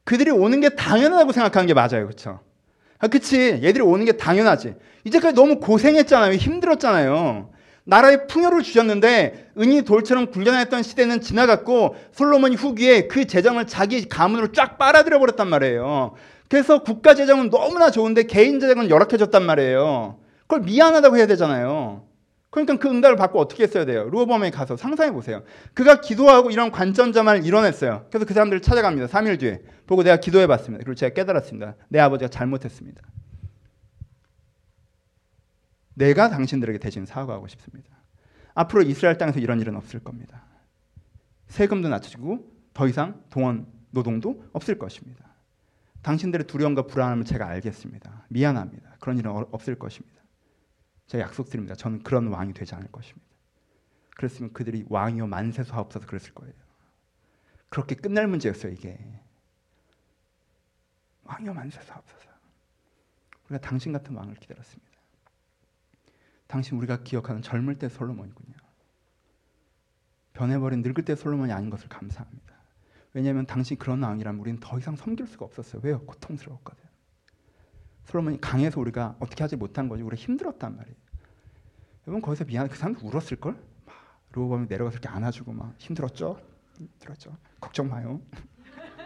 [0.09, 2.07] 그들이 오는 게 당연하다고 생각하는 게 맞아요.
[2.07, 2.39] 그렇죠?
[2.97, 3.59] 아, 그치.
[3.61, 4.73] 얘들이 오는 게 당연하지.
[5.03, 6.33] 이제까지 너무 고생했잖아요.
[6.33, 7.51] 힘들었잖아요.
[7.83, 14.79] 나라에 풍요를 주셨는데 은이 돌처럼 굴려냈던 시대는 지나갔고 솔로몬이 후기에 그 재정을 자기 가문으로 쫙
[14.79, 16.15] 빨아들여 버렸단 말이에요.
[16.49, 20.17] 그래서 국가 재정은 너무나 좋은데 개인 재정은 열악해졌단 말이에요.
[20.47, 22.01] 그걸 미안하다고 해야 되잖아요.
[22.49, 24.09] 그러니까 그 응답을 받고 어떻게 했어야 돼요?
[24.09, 25.43] 루어범에 가서 상상해 보세요.
[25.73, 28.07] 그가 기도하고 이런 관전자만을 이뤄냈어요.
[28.09, 29.07] 그래서 그 사람들을 찾아갑니다.
[29.07, 29.61] 3일 뒤에.
[29.85, 30.83] 보고 내가 기도해 봤습니다.
[30.83, 31.75] 그리고 제가 깨달았습니다.
[31.89, 33.01] 내 아버지가 잘못했습니다.
[35.93, 37.89] 내가 당신들에게 대신 사과하고 싶습니다.
[38.55, 40.43] 앞으로 이스라엘 땅에서 이런 일은 없을 겁니다.
[41.47, 45.25] 세금도 낮춰지고 더 이상 동원 노동도 없을 것입니다.
[46.01, 48.25] 당신들의 두려움과 불안함을 제가 알겠습니다.
[48.29, 48.95] 미안합니다.
[48.99, 50.18] 그런 일은 없을 것입니다.
[51.09, 51.73] 제가 약속드립니다.
[51.73, 53.27] 저는 그런 왕이 되지 않을 것입니다.
[54.15, 56.53] 그랬으면 그들이 왕이요 만세소 하옵소서 그랬을 거예요.
[57.69, 58.99] 그렇게 끝날 문제였어요, 이게.
[61.23, 62.29] 왕이요 만세소 하옵소서.
[63.45, 64.91] 우리가 당신 같은 왕을 기다렸습니다.
[66.45, 68.57] 당신 우리가 기억하는 젊을 때 솔로몬이군요.
[70.33, 72.53] 변해버린 늙을 때 솔로몬이 아닌 것을 감사합니다.
[73.13, 75.81] 왜냐하면 당신 그런 왕이라면 우리는 더 이상 섬길 수가 없었어요.
[75.83, 76.05] 왜요?
[76.05, 76.88] 고통스러웠거든.
[78.09, 80.01] 솔로몬이 강해서 우리가 어떻게 하지 못한 거지.
[80.01, 80.97] 우리 힘들었단 말이에요.
[82.07, 83.55] 여러분 거기서 미안 그 사람도 울었을 걸.
[84.31, 86.41] 로보암이 내려가서 이렇게 안아주고 막 힘들었죠.
[86.75, 87.37] 힘들었죠.
[87.61, 88.19] 걱정 마요.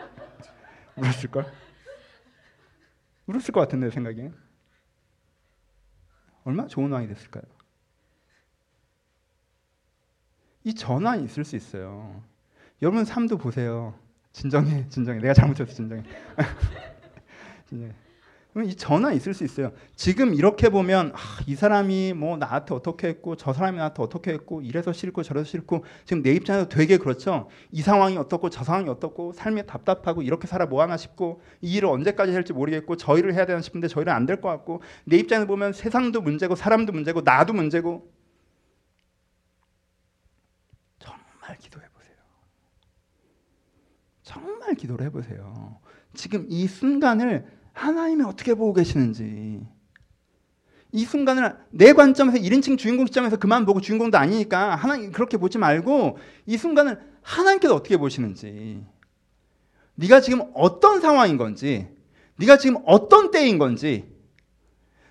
[0.95, 1.45] 울었을 걸.
[3.27, 4.31] 울었을 것 같은데 생각에.
[6.45, 7.43] 얼마나 좋은 왕이 됐을까요?
[10.63, 12.23] 이 전환이 있을 수 있어요.
[12.81, 13.99] 여러분 삶도 보세요.
[14.31, 15.19] 진정해, 진정해.
[15.19, 16.03] 내가 잘못했어, 진정해.
[17.67, 17.93] 진정해.
[18.55, 19.71] 이 전환이 있을 수 있어요.
[19.95, 24.61] 지금 이렇게 보면 아, 이 사람이 뭐 나한테 어떻게 했고 저 사람이 나한테 어떻게 했고
[24.61, 27.49] 이래서 싫고 저래서 싫고 지금 내 입장에서 되게 그렇죠.
[27.71, 31.89] 이 상황이 어떻고 저 상황이 어떻고 삶이 답답하고 이렇게 살아 뭐 하나 싶고 이 일을
[31.89, 35.17] 언제까지 할지 모르겠고 저 일을 해야 되나 싶은데 저 일은 안 될 것 같고 내
[35.17, 38.11] 입장에서 보면 세상도 문제고 사람도 문제고 나도 문제고
[40.99, 42.15] 정말 기도해 보세요.
[44.21, 45.79] 정말 기도를 해보세요.
[46.13, 49.61] 지금 이 순간을 하나님이 어떻게 보고 계시는지.
[50.91, 56.17] 이 순간을 내 관점에서 1인칭 주인공 시점에서 그만 보고 주인공도 아니니까 하나님 그렇게 보지 말고
[56.45, 58.85] 이 순간을 하나님께서 어떻게 보시는지.
[59.95, 61.87] 네가 지금 어떤 상황인 건지
[62.37, 64.11] 네가 지금 어떤 때인 건지.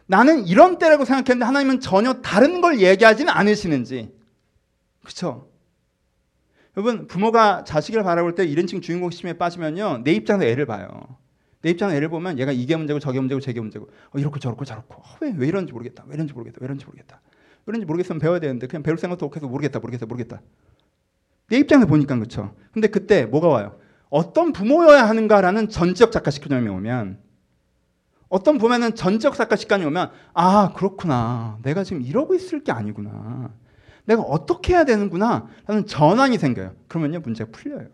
[0.07, 4.13] 나는 이런 때라고 생각했는데 하나님은 전혀 다른 걸 얘기하지는 않으시는지.
[5.01, 5.53] 그렇죠?
[6.77, 11.19] 여러분 부모가 자식을 바라볼 때 1인칭 주인공 시점에 빠지면요 내 입장에서 애를 봐요
[11.63, 14.95] 내 입장에 애를 보면 얘가 이게 문제고 저게 문제고 저게 문제고 어, 이렇고 저렇고 저렇고.
[14.95, 16.05] 어, 왜, 왜 이런지 모르겠다.
[16.09, 16.59] 왜 이런지 모르겠다.
[16.61, 17.21] 왜 이런지 모르겠다.
[17.65, 20.43] 왜 이런지 모르겠으면 배워야 되는데 그냥 배울 생각도 없어서 모르겠다 모르겠다 모르겠다.
[21.49, 22.55] 내 입장에서 보니까 그렇죠.
[22.73, 23.79] 근데 그때 뭐가 와요?
[24.11, 27.19] 어떤 부모여야 하는가라는 전지적 작가 식견이 오면
[28.29, 31.59] 어떤 보면은 전지적 작가 식견이 오면 아 그렇구나.
[31.63, 33.51] 내가 지금 이러고 있을 게 아니구나.
[34.05, 36.75] 내가 어떻게 해야 되는구나 라는 전환이 생겨요.
[36.89, 37.87] 그러면요 문제가 풀려요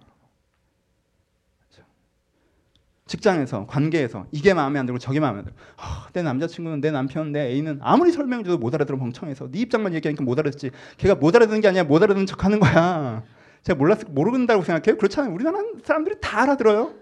[3.09, 5.59] 직장에서 관계에서 이게 마음에 안 들고 저게 마음에 안 들고.
[5.79, 9.51] 어, 내 남자친구는 내 남편은 내 애인은 아무리 설명해줘도 못 알아들어 멍청해서.
[9.51, 10.71] 네 입장만 얘기하니까 못 알아듣지.
[10.99, 13.25] 걔가 못 알아듣는 게 아니라 못 알아듣는 척하는 거야.
[13.63, 14.97] 제가 몰랐 모르는다고 생각해요?
[14.99, 15.33] 그렇잖아요.
[15.35, 16.93] 우리나라 사람들이 다 알아들어요.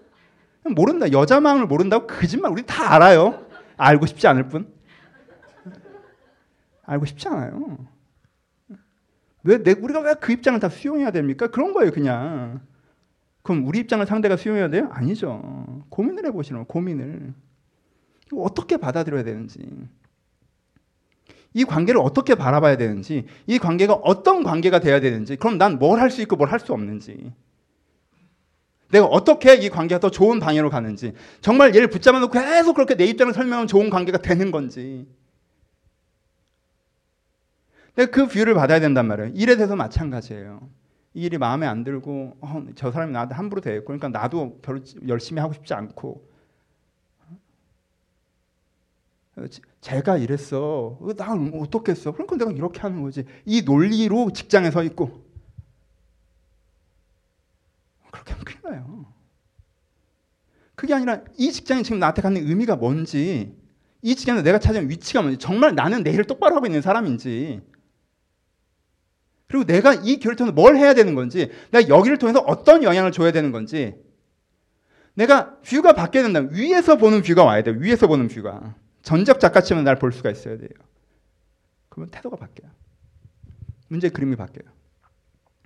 [0.75, 1.11] 모른다.
[1.11, 3.45] 여자 마음을 모른다고 거짓말 우리 다 알아요.
[3.77, 4.73] 알고 싶지 않을 뿐.
[6.85, 7.77] 알고 싶지 않아요.
[9.43, 11.47] 왜 내, 우리가 왜 그 입장을 다 수용해야 됩니까?
[11.47, 12.61] 그런 거예요 그냥
[13.47, 14.89] 그럼 우리 입장을 상대가 수용해야 돼요?
[14.91, 15.81] 아니죠.
[15.87, 16.65] 고민을 거예요.
[16.65, 17.33] 고민을.
[18.33, 19.65] 어떻게 받아들여야 되는지.
[21.53, 26.11] 이 관계를 어떻게 바라봐야 되는지, 이 관계가 어떤 관계가 돼야 되는지, 그럼 난 뭘 할
[26.11, 27.31] 수 있고 뭘 할 수 없는지,
[28.91, 33.05] 내가 어떻게 이 관계가 더 좋은 방향으로 가는지, 정말 얘를 붙잡아 놓고 계속 그렇게 내
[33.05, 35.07] 입장을 설명하면 좋은 관계가 되는 건지,
[37.95, 39.31] 내가 그 view를 받아야 된단 말이에요.
[39.35, 40.69] 일에 대해서 마찬가지예요.
[41.17, 45.41] 이 일이 마음에 안 들고 어, 저 사람이 나한테 함부로 대했고 그러니까 나도 별로 열심히
[45.41, 46.29] 하고 싶지 않고
[49.81, 50.99] 제가 이랬어.
[51.17, 52.11] 나 어떻게 했어?
[52.11, 53.25] 그러니까 내가 이렇게 하는 거지.
[53.45, 55.25] 이 논리로 직장에 서 있고
[58.11, 59.05] 그렇게 하면 큰일 나요.
[60.75, 63.57] 그게 아니라 이 직장이 지금 나한테 갖는 의미가 뭔지
[64.03, 67.61] 이 직장에서 내가 찾은 위치가 뭔지 정말 나는 내 일을 똑바로 하고 있는 사람인지
[69.47, 73.31] 그리고 내가 이 교회를 통해서 뭘 해야 되는 건지, 내가 여기를 통해서 어떤 영향을 줘야
[73.31, 73.95] 되는 건지,
[75.15, 77.75] 내가 뷰가 바뀌어야 된다면 위에서 보는 뷰가 와야 돼요.
[77.79, 78.75] 위에서 보는 뷰가.
[79.01, 80.69] 전적 작가처럼 날볼 수가 있어야 돼요.
[81.89, 82.69] 그러면 태도가 바뀌어요.
[83.87, 84.69] 문제 그림이 바뀌어요.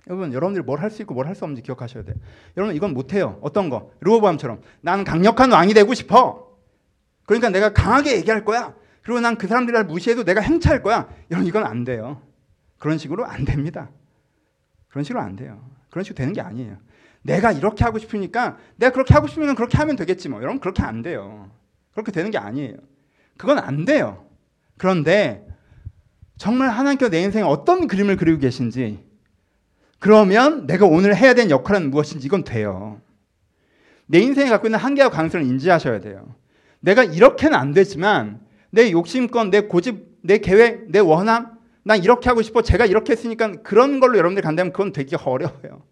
[0.08, 2.16] 여러분, 여러분들이 뭘 할 수 있고 뭘 할 수 없는지 기억하셔야 돼요.
[2.56, 3.38] 여러분, 이건 못해요.
[3.42, 3.90] 어떤 거?
[4.00, 4.62] 르호보암처럼.
[4.80, 6.56] 나는 강력한 왕이 되고 싶어.
[7.26, 8.74] 그러니까 내가 강하게 얘기할 거야.
[9.02, 11.08] 그리고 난 그 사람들이 날 무시해도 내가 행차할 거야.
[11.30, 12.22] 여러분, 이건 안 돼요.
[12.82, 13.90] 그런 식으로 안 됩니다.
[14.88, 15.64] 그런 식으로 안 돼요.
[15.88, 16.78] 그런 식으로 되는 게 아니에요.
[17.22, 20.42] 내가 이렇게 하고 싶으니까 내가 그렇게 하고 싶으면 그렇게 하면 되겠지 뭐.
[20.42, 21.48] 여러분, 그렇게 안 돼요.
[21.92, 22.74] 그렇게 되는 게 아니에요.
[23.36, 24.26] 그건 안 돼요.
[24.78, 25.46] 그런데
[26.36, 28.98] 정말 하나님께서 내 인생에 어떤 그림을 그리고 계신지
[30.00, 33.00] 그러면 내가 오늘 해야 되는 역할은 무엇인지 이건 돼요.
[34.06, 36.34] 내 인생에 갖고 있는 한계와 강성을 인지하셔야 돼요.
[36.80, 42.42] 내가 이렇게는 안 되지만 내 욕심권, 내 고집, 내 계획, 내 원함, 난 이렇게 하고
[42.42, 42.62] 싶어.
[42.62, 45.82] 제가 이렇게 했으니까 그런 걸로 여러분들이 간다면 그건 되기 어려워요.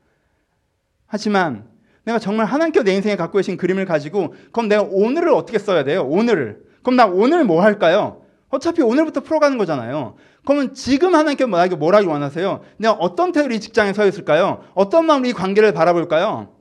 [1.07, 1.69] 하지만
[2.05, 6.05] 내가 정말 하나님께서 내 인생에 갖고 계신 그림을 가지고 그럼 내가 오늘을 어떻게 써야 돼요?
[6.05, 6.63] 오늘을.
[6.83, 8.23] 그럼 나 오늘 뭐 할까요?
[8.49, 10.17] 어차피 오늘부터 풀어가는 거잖아요.
[10.45, 12.63] 그러면 지금 하나님께 나에게 뭘 하기 원하세요?
[12.79, 14.65] 내가 어떤 태도로 이 직장에 서 있을까요?
[14.75, 16.55] 어떤 마음으로 이 관계를 바라볼까요?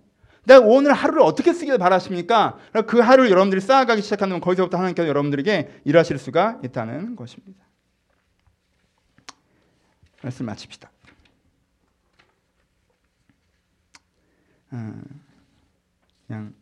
[0.45, 2.57] 내가 오늘 하루를 어떻게 쓰길 바라십니까?
[2.88, 7.68] 그 하루를 여러분들이 쌓아가기 시작하면 거기서부터 하나님께서 여러분들에게 일하실 수가 있다는 것입니다.
[10.22, 10.91] 말씀 마칩시다.
[14.74, 15.22] 음,
[16.28, 16.53] 그냥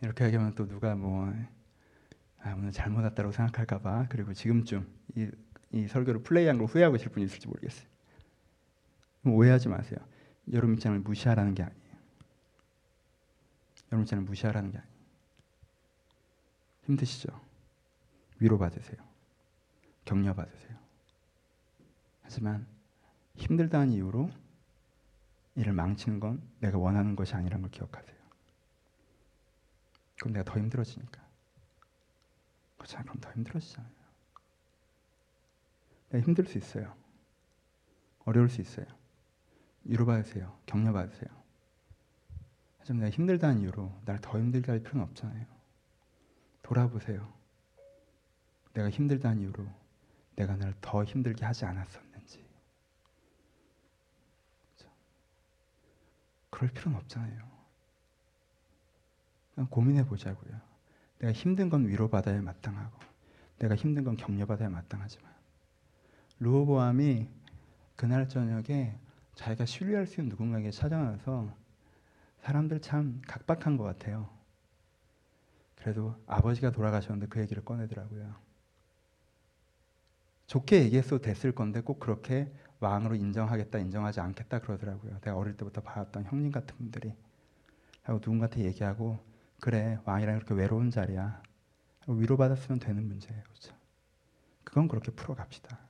[0.00, 1.32] 이렇게 얘기하면 또 누가 뭐
[2.42, 4.86] 아, 오늘 잘못 왔다고 생각할까봐 그리고 지금쯤
[5.16, 5.28] 이,
[5.72, 7.86] 이 설교를 플레이한 걸 후회하고 계실 분이 있을지 모르겠어요.
[9.24, 9.98] 오해하지 마세요.
[10.52, 11.85] 여러분 입장을 무시하라는 게 아니에요.
[13.90, 14.96] 여러분 입장을 무시하라는 게 아니에요.
[16.84, 17.40] 힘드시죠?
[18.38, 18.96] 위로받으세요.
[20.04, 20.76] 격려받으세요.
[22.22, 22.66] 하지만
[23.36, 24.30] 힘들다는 이유로
[25.56, 28.16] 일을 망치는 건 내가 원하는 것이 아니라는 걸 기억하세요.
[30.18, 31.24] 그럼 내가 더 힘들어지니까.
[32.76, 33.04] 그렇잖아.
[33.04, 33.92] 그럼 더 힘들어지잖아요.
[36.10, 36.94] 내가 힘들 수 있어요.
[38.24, 38.86] 어려울 수 있어요.
[39.84, 40.58] 위로받으세요.
[40.66, 41.45] 격려받으세요.
[42.86, 45.44] 하지만 내가 힘들다는 이유로 날 더 힘들게 할 필요는 없잖아요.
[46.62, 47.32] 돌아보세요.
[48.74, 49.66] 내가 힘들다는 이유로
[50.36, 52.46] 내가 날 더 힘들게 하지 않았었는지.
[56.50, 57.56] 그럴 필요는 없잖아요.
[59.68, 60.60] 고민해 보자고요.
[61.18, 63.00] 내가 힘든 건 위로받아야 마땅하고
[63.58, 65.32] 내가 힘든 건 격려받아야 마땅하지만
[66.38, 67.28] 루호보암이
[67.96, 68.96] 그날 저녁에
[69.34, 71.65] 자기가 신뢰할 수 있는 누군가에게 찾아와서
[72.46, 74.28] 사람들 참 각박한 것 같아요.
[75.74, 78.36] 그래도 아버지가 돌아가셨는데 그 얘기를 꺼내더라고요.
[80.46, 85.18] 좋게 얘기했어도 됐을 건데 꼭 그렇게 왕으로 인정하겠다, 인정하지 않겠다 그러더라고요.
[85.22, 87.12] 내가 어릴 때부터 봐왔던 형님 같은 분들이
[88.04, 89.18] 하고 누군가한테 얘기하고
[89.58, 91.42] 그래 왕이랑 그렇게 외로운 자리야.
[92.06, 93.42] 위로받았으면 되는 문제예요.
[93.42, 93.74] 그렇죠?
[94.62, 95.80] 그건 그렇게 풀어갑시다.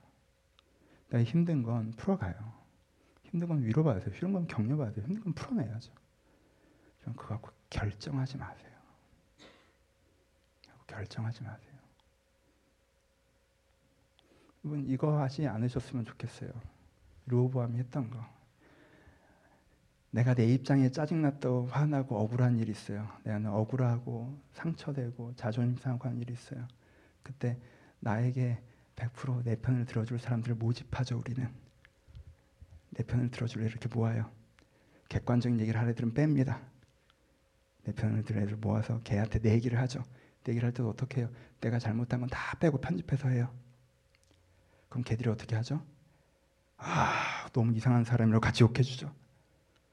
[1.09, 2.33] 내가 힘든 건 풀어가요.
[3.25, 4.15] 힘든 건 위로받아야 돼요.
[4.15, 5.05] 힘든 건 격려받아야 돼요.
[5.05, 6.06] 힘든 건 풀어내야죠.
[7.07, 8.69] 좀 그거 갖고 결정하지 마세요.
[10.87, 11.73] 결정하지 마세요.
[14.65, 16.51] 여러분 이거 하지 않으셨으면 좋겠어요.
[17.27, 18.19] 로보암이 했던 거.
[20.11, 23.07] 내가 내 입장에 짜증났다고 화나고 억울한 일이 있어요.
[23.23, 26.67] 내가 억울하고 상처되고 자존심 상하고 일이 있어요.
[27.23, 27.57] 그때
[28.01, 28.61] 나에게
[28.97, 31.19] 100%내 편을 들어줄 사람들을 모집하죠.
[31.19, 31.49] 우리는
[32.89, 34.29] 내 편을 들어줄 이렇게 모아요.
[35.07, 36.59] 객관적인 얘기를 할 애들은 뺍니다.
[37.87, 40.03] 내 편을 들 애들 모아서 걔한테 내 얘기를 하죠.
[40.43, 41.29] 내 얘기를 할때 어떻게 해요?
[41.61, 43.49] 내가 잘못한 건다 빼고 편집해서 해요.
[44.89, 45.81] 그럼 걔들이 어떻게 하죠?
[46.75, 49.09] 아 너무 이상한 사람이라고 같이 욕해주죠.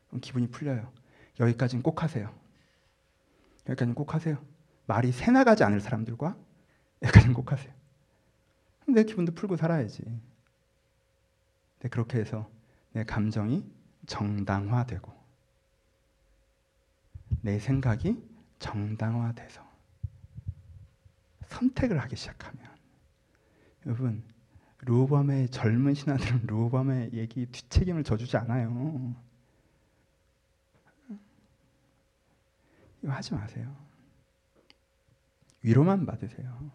[0.09, 0.93] 그럼 기분이 풀려요.
[1.39, 2.35] 여기까지는 꼭 하세요.
[3.69, 4.45] 여기까지는 꼭 하세요.
[4.87, 6.37] 말이 새 나가지 않을 사람들과
[7.01, 7.73] 여기까지는 꼭 하세요.
[8.89, 10.03] 내 기분도 풀고 살아야지.
[11.79, 12.51] 네, 그렇게 해서
[12.91, 13.65] 내 감정이
[14.07, 15.13] 정당화되고
[17.45, 18.17] 내 생각이
[18.59, 19.63] 정당화돼서
[21.49, 22.75] 선택을 하기 시작하면
[23.85, 24.25] 여러분
[24.81, 29.15] 루오밤의 젊은 신하들은 루오밤의 얘기 뒷책임을 져주지 않아요.
[33.03, 33.77] 이거 하지 마세요.
[35.61, 36.71] 위로만 받으세요.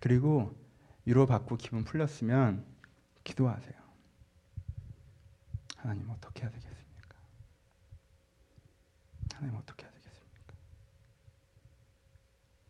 [0.00, 0.52] 그리고
[1.04, 2.66] 위로받고 기분 풀렸으면
[3.22, 3.80] 기도하세요.
[5.76, 6.71] 하나님 어떻게 해야 되겠습니까?
[9.42, 10.54] 하나님 어떻게 해야 되겠습니까?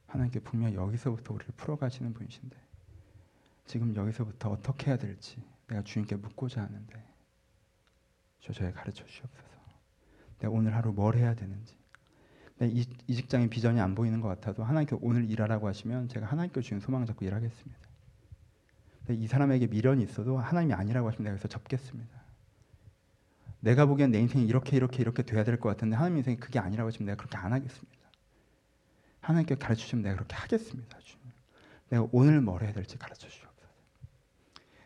[0.06, 2.56] 하나님께 분명 여기서부터 우리를 풀어가시는 분이신데
[3.66, 7.04] 지금 여기서부터 어떻게 해야 될지 내가 주님께 묻고자 하는데
[8.40, 9.42] 저 저에 가르쳐 주시옵소서.
[10.38, 11.76] 내가 오늘 하루 뭘 해야 되는지.
[12.62, 16.80] 이, 이 직장의 비전이 안 보이는 것 같아도 하나님께 오늘 일하라고 하시면 제가 하나님께 주는
[16.80, 17.80] 소망 잡고 일하겠습니다.
[19.10, 22.21] 이 사람에게 미련이 있어도 하나님이 아니라고 하시면 내가 여기서 접겠습니다.
[23.62, 26.88] 내가 보기엔 내 인생이 이렇게 이렇게 이렇게 돼야 될 것 같은데 하나님 인생이 그게 아니라고
[26.88, 27.98] 하시면 내가 그렇게 안 하겠습니다.
[29.20, 30.98] 하나님께 가르쳐 주시면 내가 그렇게 하겠습니다.
[30.98, 31.22] 주님.
[31.88, 33.68] 내가 오늘 뭘 해야 될지 가르쳐 주시옵소서.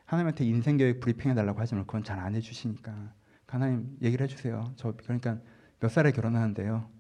[0.05, 3.15] 하나님한테 인생 계획 브리핑해 달라고 하지만 그건 잘 안 해주시니까
[3.47, 4.75] 하나님 얘기를 해주세요.
[4.77, 5.39] 저 그러니까
[5.81, 6.91] 몇 살에 결혼하는데요.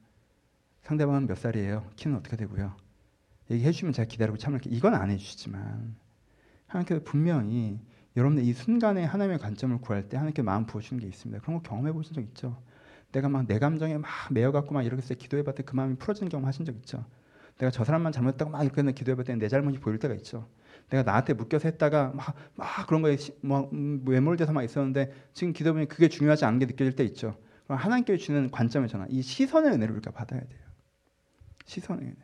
[0.82, 1.90] 상대방은 몇 살이에요?
[1.96, 2.74] 키는 어떻게 되고요?
[3.50, 4.70] 얘기해 주시면 제가 기다리고 참을게.
[4.70, 5.94] 이건 안 해주시지만
[6.68, 7.80] 하나님께서 분명히
[8.16, 11.42] 여러분들 이 순간에 하나님의 관점을 구할 때 하나님께 마음 부어주는 게 있습니다.
[11.42, 12.56] 그런 거 경험해 보신 적 있죠?
[13.12, 16.74] 내가 막 내 감정에 막 매여갖고 막 이렇게 기도해봤더니 그 마음이 풀어지는 경험 하신 적
[16.76, 17.04] 있죠?
[17.58, 20.48] 내가 저 사람만 잘못했다고 막 이렇게 기도해봤더니 내 잘못이 보일 때가 있죠.
[20.90, 23.70] 내가 나한테 묶여서 했다가 막, 막 그런 거에 뭐,
[24.04, 27.36] 외몰돼서 막 있었는데 지금 기도보면 그게 중요하지 않은 게 느껴질 때 있죠.
[27.64, 30.60] 그럼 하나님께 주는 관점의 전환, 이 시선의 은혜를 우리가 받아야 돼요.
[31.64, 32.16] 시선의 은혜.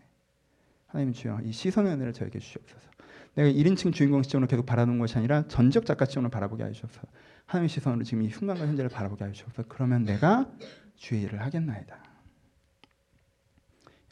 [0.87, 2.91] 하나님 주여, 이 시선의 은혜를 저에게 주시옵소서.
[3.35, 7.07] 내가 1인칭 주인공 시점으로 계속 바라는 것이 아니라 전적 작가 시점으로 바라보게 하시옵소서.
[7.47, 9.69] 하나님의 시선으로 지금 이 순간과 현재를 바라보게 하시옵소서.
[9.69, 10.51] 그러면 내가
[10.97, 12.03] 주의 일을 하겠나이다.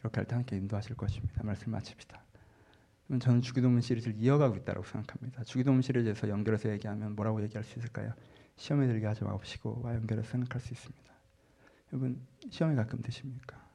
[0.01, 1.43] 이렇게 할 때 함께 인도하실 것입니다.
[1.43, 2.23] 말씀 마칩시다.
[3.21, 5.43] 저는 주기도문 시리즈를 이어가고 있다고 생각합니다.
[5.45, 8.15] 주기도문 시리즈에서 연결해서 얘기하면 뭐라고 얘기할 수 있을까요?
[8.57, 11.13] 시험에 들게 하지 마시고와 연결해서 생각할 수 있습니다.
[11.93, 13.69] 여러분 시험에 가끔 드십니까?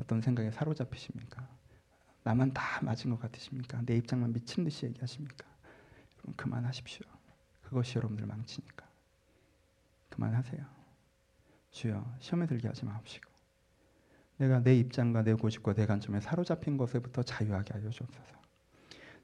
[0.00, 1.48] 어떤 생각에 사로잡히십니까?
[2.26, 3.82] 나만 다 맞은 것 같으십니까?
[3.86, 5.46] 내 입장만 미친 듯이 얘기하십니까?
[6.16, 7.06] 여러분 그만하십시오.
[7.62, 8.84] 그것이 여러분들 망치니까.
[10.08, 10.66] 그만하세요.
[11.70, 13.30] 주여 시험에 들게 하지 마옵시고
[14.38, 18.34] 내가 내 입장과 내 고집과 내 관점에 사로잡힌 것에부터 자유하게 하여 주옵소서.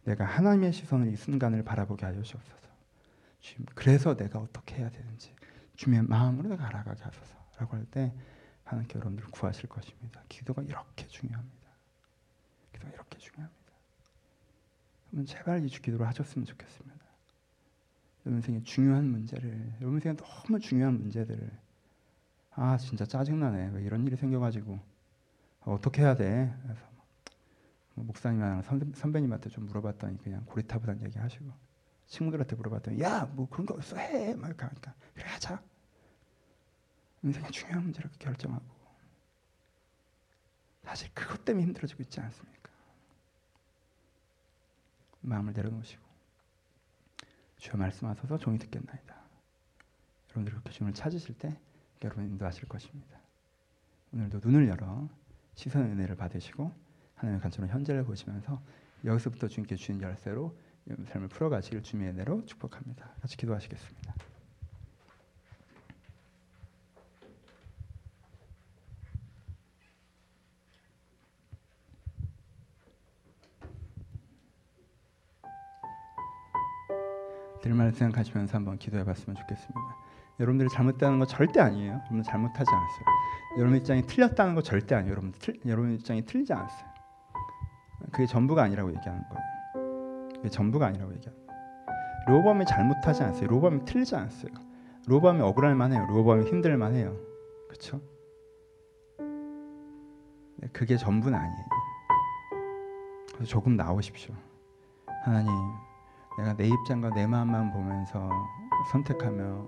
[0.05, 2.69] 내가 하나님의 시선을 이 순간을 바라보게 하여 주옵소서.
[3.41, 5.35] 주님, 그래서 내가 어떻게 해야 되는지
[5.75, 8.15] 주님의 마음으로 내가 알아가게 하소서라고 할 때
[8.63, 10.23] 하나님께 여러분들 구하실 것입니다.
[10.29, 11.62] 기도가 이렇게 중요합니다.
[12.83, 13.73] 기도가 이렇게 중요합니다.
[15.13, 17.03] 여러분 제발 이 기도를 하셨으면 좋겠습니다.
[18.27, 21.51] 여러분 생에 중요한 문제를 여러분 생에 너무 중요한 문제들을
[22.55, 24.79] 아 진짜 짜증나네 왜 이런 일이 생겨가지고
[25.65, 26.55] 어떻게 해야 돼?
[26.63, 26.81] 그래서
[27.95, 28.63] 뭐 목사님이랑
[28.95, 31.51] 선배, 님한테좀 물어봤더니 그냥 고리타분한 얘기 하시고
[32.07, 34.35] 친구들한테 물어봤더니 야 뭐 그런 거 없어 해!
[34.35, 35.63] 막 이렇게 하니까 그래 하자
[37.23, 38.65] 인생의 중요한 문제를 결정하고
[40.85, 42.62] 사실 그것 때문에 힘들어지고 있지 않습니까?
[45.23, 46.03] 마음을 내려놓으시고
[47.59, 49.17] 주여 말씀하셔서 종이 듣겠나이다.
[50.31, 51.57] 여러분들 그렇게 주님을 찾으실 때
[52.03, 53.19] 여러분 인도하실 것입니다.
[54.13, 55.09] 오늘도 눈을 열어
[55.55, 56.73] 시선 은혜를 받으시고
[57.15, 58.61] 하나님의 관점으로 현재를 보시면서
[59.05, 60.57] 여기서부터 주님께 주신 열쇠로
[61.07, 63.15] 삶을 풀어가시길 주님의 은혜로 축복합니다.
[63.21, 64.32] 같이 기도하시겠습니다.
[77.93, 79.81] 들말 생각하시면서 한번 기도해 봤으면 좋겠습니다.
[80.41, 81.93] 여러분들이 잘못되는 거 절대 아니에요.
[81.93, 83.05] 여러분 잘못하지 않았어요.
[83.59, 85.13] 여러분 입장이 틀렸다는 거 절대 아니에요.
[85.13, 86.91] 여러분 틀, 여러분 입장이 틀리지 않았어요.
[88.11, 90.33] 그게 전부가 아니라고 얘기하는 거예요.
[90.37, 91.63] 그게 전부가 아니라고 얘기하는 거예요.
[92.27, 93.47] 로범이 잘못하지 않았어요.
[93.47, 94.53] 로범이 틀리지 않았어요.
[95.07, 96.07] 로범이 억울할 만해요.
[96.07, 97.17] 로범이 힘들 만해요.
[97.69, 98.01] 그렇죠?
[100.73, 101.65] 그게 전부는 아니에요.
[103.47, 104.35] 조금 나오십시오.
[105.25, 105.51] 하나님,
[106.39, 108.31] 내가 내 입장과 내 마음만 보면서
[108.91, 109.67] 선택하며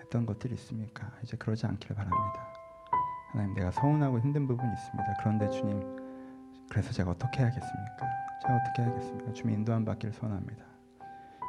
[0.00, 1.10] 했던 것들이 있습니까?
[1.22, 2.48] 이제 그러지 않기를 바랍니다.
[3.32, 5.14] 하나님, 내가 서운하고 힘든 부분이 있습니다.
[5.20, 5.80] 그런데 주님,
[6.68, 8.08] 그래서 제가 어떻게 해야겠습니까?
[8.42, 9.32] 제가 어떻게 해야겠습니까?
[9.32, 10.64] 주님 인도함 받기를 소원합니다.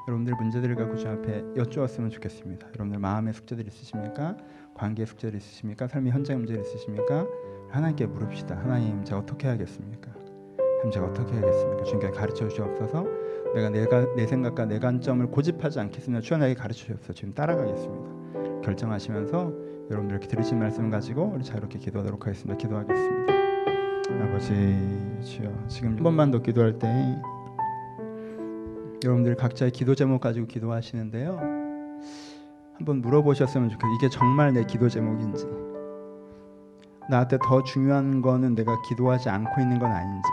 [0.08, 2.68] 여러분들 문제들을 갖고 주 앞에 여쭈었으면 좋겠습니다.
[2.68, 4.36] 여러분들 마음의 숙제들 있으십니까?
[4.76, 5.88] 관계 숙제들 있으십니까?
[5.88, 7.26] 삶의 현장 문제 있으십니까?
[7.70, 8.58] 하나님께 물읍시다.
[8.58, 10.12] 하나님, 제가 어떻게 해야겠습니까?
[10.12, 11.84] 하나님, 제가 어떻게 해야겠습니까?
[11.84, 13.21] 주님께 가르쳐 주시옵소서.
[13.54, 17.14] 내가 내가 내 생각과 내 관점을 고집하지 않겠으나 주님에게 가르쳐 주옵소서.
[17.14, 18.62] 지금 따라가겠습니다.
[18.62, 19.54] 결정하시면서
[19.90, 22.58] 여러분들 이렇게 들으신 말씀 가지고 우리 자유롭게 기도하도록 하겠습니다.
[22.58, 23.34] 기도하겠습니다.
[24.24, 24.52] 아버지
[25.24, 26.88] 주여 지금 한 번만 더 기도할 때
[29.04, 31.38] 여러분들 각자의 기도 제목 가지고 기도하시는데요.
[32.74, 33.94] 한번 물어보셨으면 좋겠어요.
[33.96, 35.46] 이게 정말 내 기도 제목인지
[37.10, 40.30] 나한테 더 중요한 거는 내가 기도하지 않고 있는 건 아닌지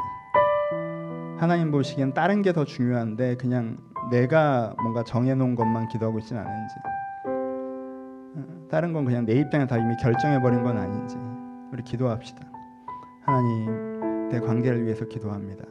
[1.38, 3.78] 하나님 보시기엔 다른 게 더 중요한데 그냥
[4.10, 6.74] 내가 뭔가 정해놓은 것만 기도하고 있지는 않은지
[8.68, 11.16] 다른 건 그냥 내 입장에 다 이미 결정해버린 건 아닌지
[11.72, 12.40] 우리 기도합시다.
[13.22, 15.64] 하나님, 내 관계를 위해서 기도합니다.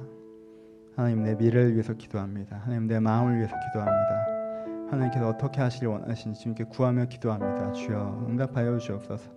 [0.96, 2.62] 하나님 내 미래를 위해서 기도합니다.
[2.64, 4.90] 하나님 내 마음을 위해서 기도합니다.
[4.92, 7.72] 하나님께서 어떻게 하시길 원하시는지 주님께 구하며 기도합니다.
[7.74, 9.30] 주여 응답하여 주옵소서.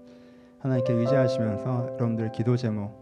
[0.60, 2.99] 하나님께 의지하시면서 여러분들 기도 제목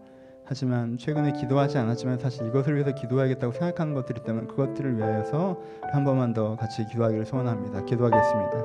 [0.49, 5.61] 하지만 최근에 기도하지 않았지만 사실 이것을 위해서 기도하겠다고 생각하는 것들이 있다면 그것들을 위하여서
[5.93, 7.85] 한 번만 더 같이 기도하기를 소원합니다.
[7.85, 8.59] 기도하겠습니다.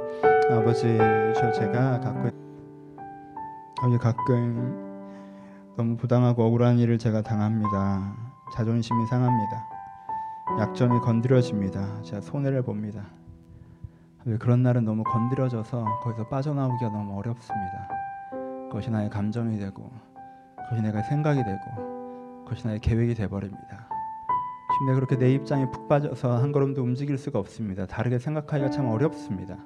[0.52, 0.98] 아버지
[1.36, 2.32] 저 제가 가끔
[4.00, 8.16] 가끔 너무 부당하고 억울한 일을 제가 당합니다.
[8.56, 9.68] 자존심이 상합니다.
[10.62, 12.02] 약점이 건드려집니다.
[12.04, 13.04] 제가 손해를 봅니다.
[14.40, 17.90] 그런 날은 너무 건드려져서 거기서 빠져나오기가 너무 어렵습니다.
[18.70, 19.92] 그것이 나의 감정이 되고
[20.64, 23.16] 그것이 내가 생각이 되고 그것이 나의 계획이.
[24.74, 27.86] 지금 내가 그렇게 내 입장에 푹 빠져서 한 걸음도 움직일 수가 없습니다.
[27.86, 29.58] 다르게 생각하기가 참 어렵습니다.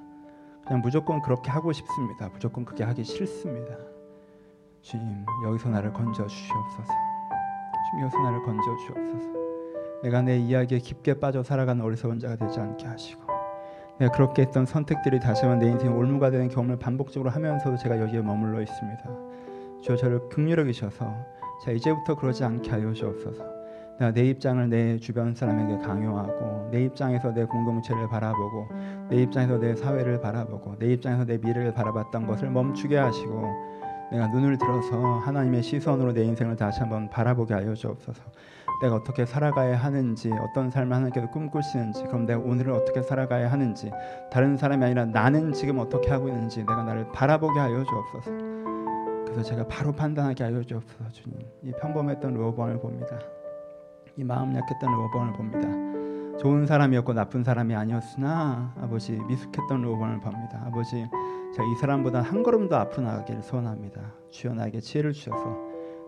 [0.66, 2.28] 그냥 무조건 그렇게 하고 싶습니다.
[2.28, 3.74] 무조건 그렇게 하기 싫습니다.
[4.82, 6.92] 주님 여기서 나를 건져 주시옵소서.
[7.90, 9.38] 주님 여기서 나를 건져 주옵소서.
[10.02, 13.22] 내가 내 이야기에 깊게 빠져 살아가는 어리석은 자가 되지 않게 하시고
[13.98, 18.20] 내가 그렇게 했던 선택들이 다시 한번 내 인생 올무가 되는 경험을 반복적으로 하면서도 제가 여기에
[18.20, 19.27] 머물러 있습니다.
[19.80, 21.14] 주여 저를 극률여 주셔서
[21.64, 23.58] 자 이제부터 그러지 않게 하여 주옵소서.
[23.98, 28.68] 내가 내 입장을 내 주변 사람에게 강요하고 내 입장에서 내 공동체를 바라보고
[29.10, 33.78] 내 입장에서 내 사회를 바라보고 내 입장에서 내 미래를 바라봤던 것을 멈추게 하시고
[34.12, 38.22] 내가 눈을 들어서 하나님의 시선으로 내 인생을 다시 한번 바라보게 하여 주옵소서.
[38.80, 43.90] 내가 어떻게 살아가야 하는지 어떤 삶을 하나님께서 꿈꾸시는지 그럼 내가 오늘을 어떻게 살아가야 하는지
[44.30, 48.47] 다른 사람이 아니라 나는 지금 어떻게 하고 있는지 내가 나를 바라보게 하여 주옵소서
[49.30, 53.18] 그래서 제가 바로 판단하게 하여 주옵소서 주님 이 평범했던 로번을 봅니다
[54.16, 61.08] 이 마음 약했던 로번을 봅니다 좋은 사람이었고 나쁜 사람이 아니었으나 아버지 미숙했던 로번을 봅니다 아버지
[61.54, 65.56] 제가 이 사람보다 한 걸음 더 앞으로 나가기를 소원합니다 주여 나에게 지혜를 주셔서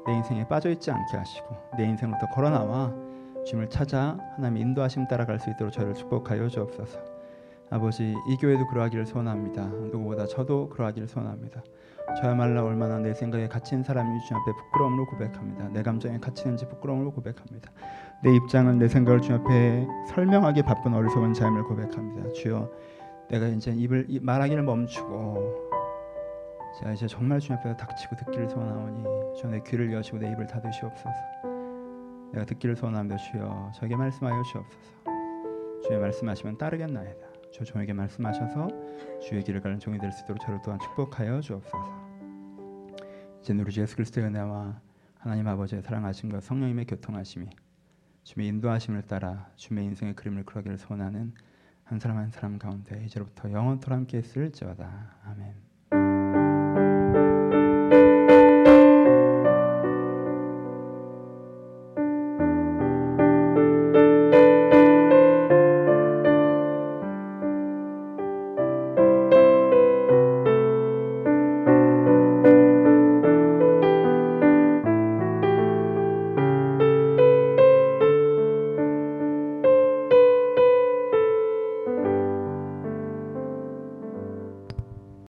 [0.06, 2.92] 내 인생에 빠져 있지 않게 하시고 내 인생부터 걸어 나와
[3.44, 6.98] 주님을 찾아 하나님 인도하심 따라갈 수 있도록 저를 축복하여 주옵소서.
[7.70, 9.66] 아버지 이 교회도 그러하기를 소원합니다.
[9.66, 11.62] 누구보다 저도 그러하기를 소원합니다.
[12.20, 15.68] 저야말로 얼마나 내 생각에 갇힌 사람이 주님 앞에 부끄러움으로 고백합니다.
[15.68, 17.70] 내 감정에 갇히는지 부끄러움으로 고백합니다.
[18.22, 22.32] 내 입장은 내 생각을 주님 앞에 설명하기 바쁜 어리석은 자임을 고백합니다.
[22.32, 22.70] 주여
[23.28, 25.70] 내가 이제 입을 말하기를 멈추고
[26.78, 29.04] 제가 이제 정말 주님 앞에 닥치고 듣기를 소원하오니
[29.36, 31.11] 주여 내 귀를 여시고 내 입을 닫으시옵소서
[32.32, 34.90] 내가 듣기를 소원합니다 주여 저에게 말씀하여 주옵소서
[35.86, 38.68] 주의 말씀하시면 따르겠나이다 주 종에게 말씀하셔서
[39.20, 42.01] 주의 길을 가는 종이 될 수 있도록 저를 또한 축복하여 주옵소서.
[43.40, 44.80] 이제 우리 주 예수 그리스도의 은혜와
[45.18, 47.48] 하나님 아버지의 사랑하심과 성령님의 교통하심이
[48.22, 51.34] 주의 인도하심을 따라 주의 인생의 그림을 그려기를 소원하는
[51.84, 55.16] 한 사람 한 사람 가운데 이제부터 영원토록 함께 있을지어다.
[55.24, 55.69] 아멘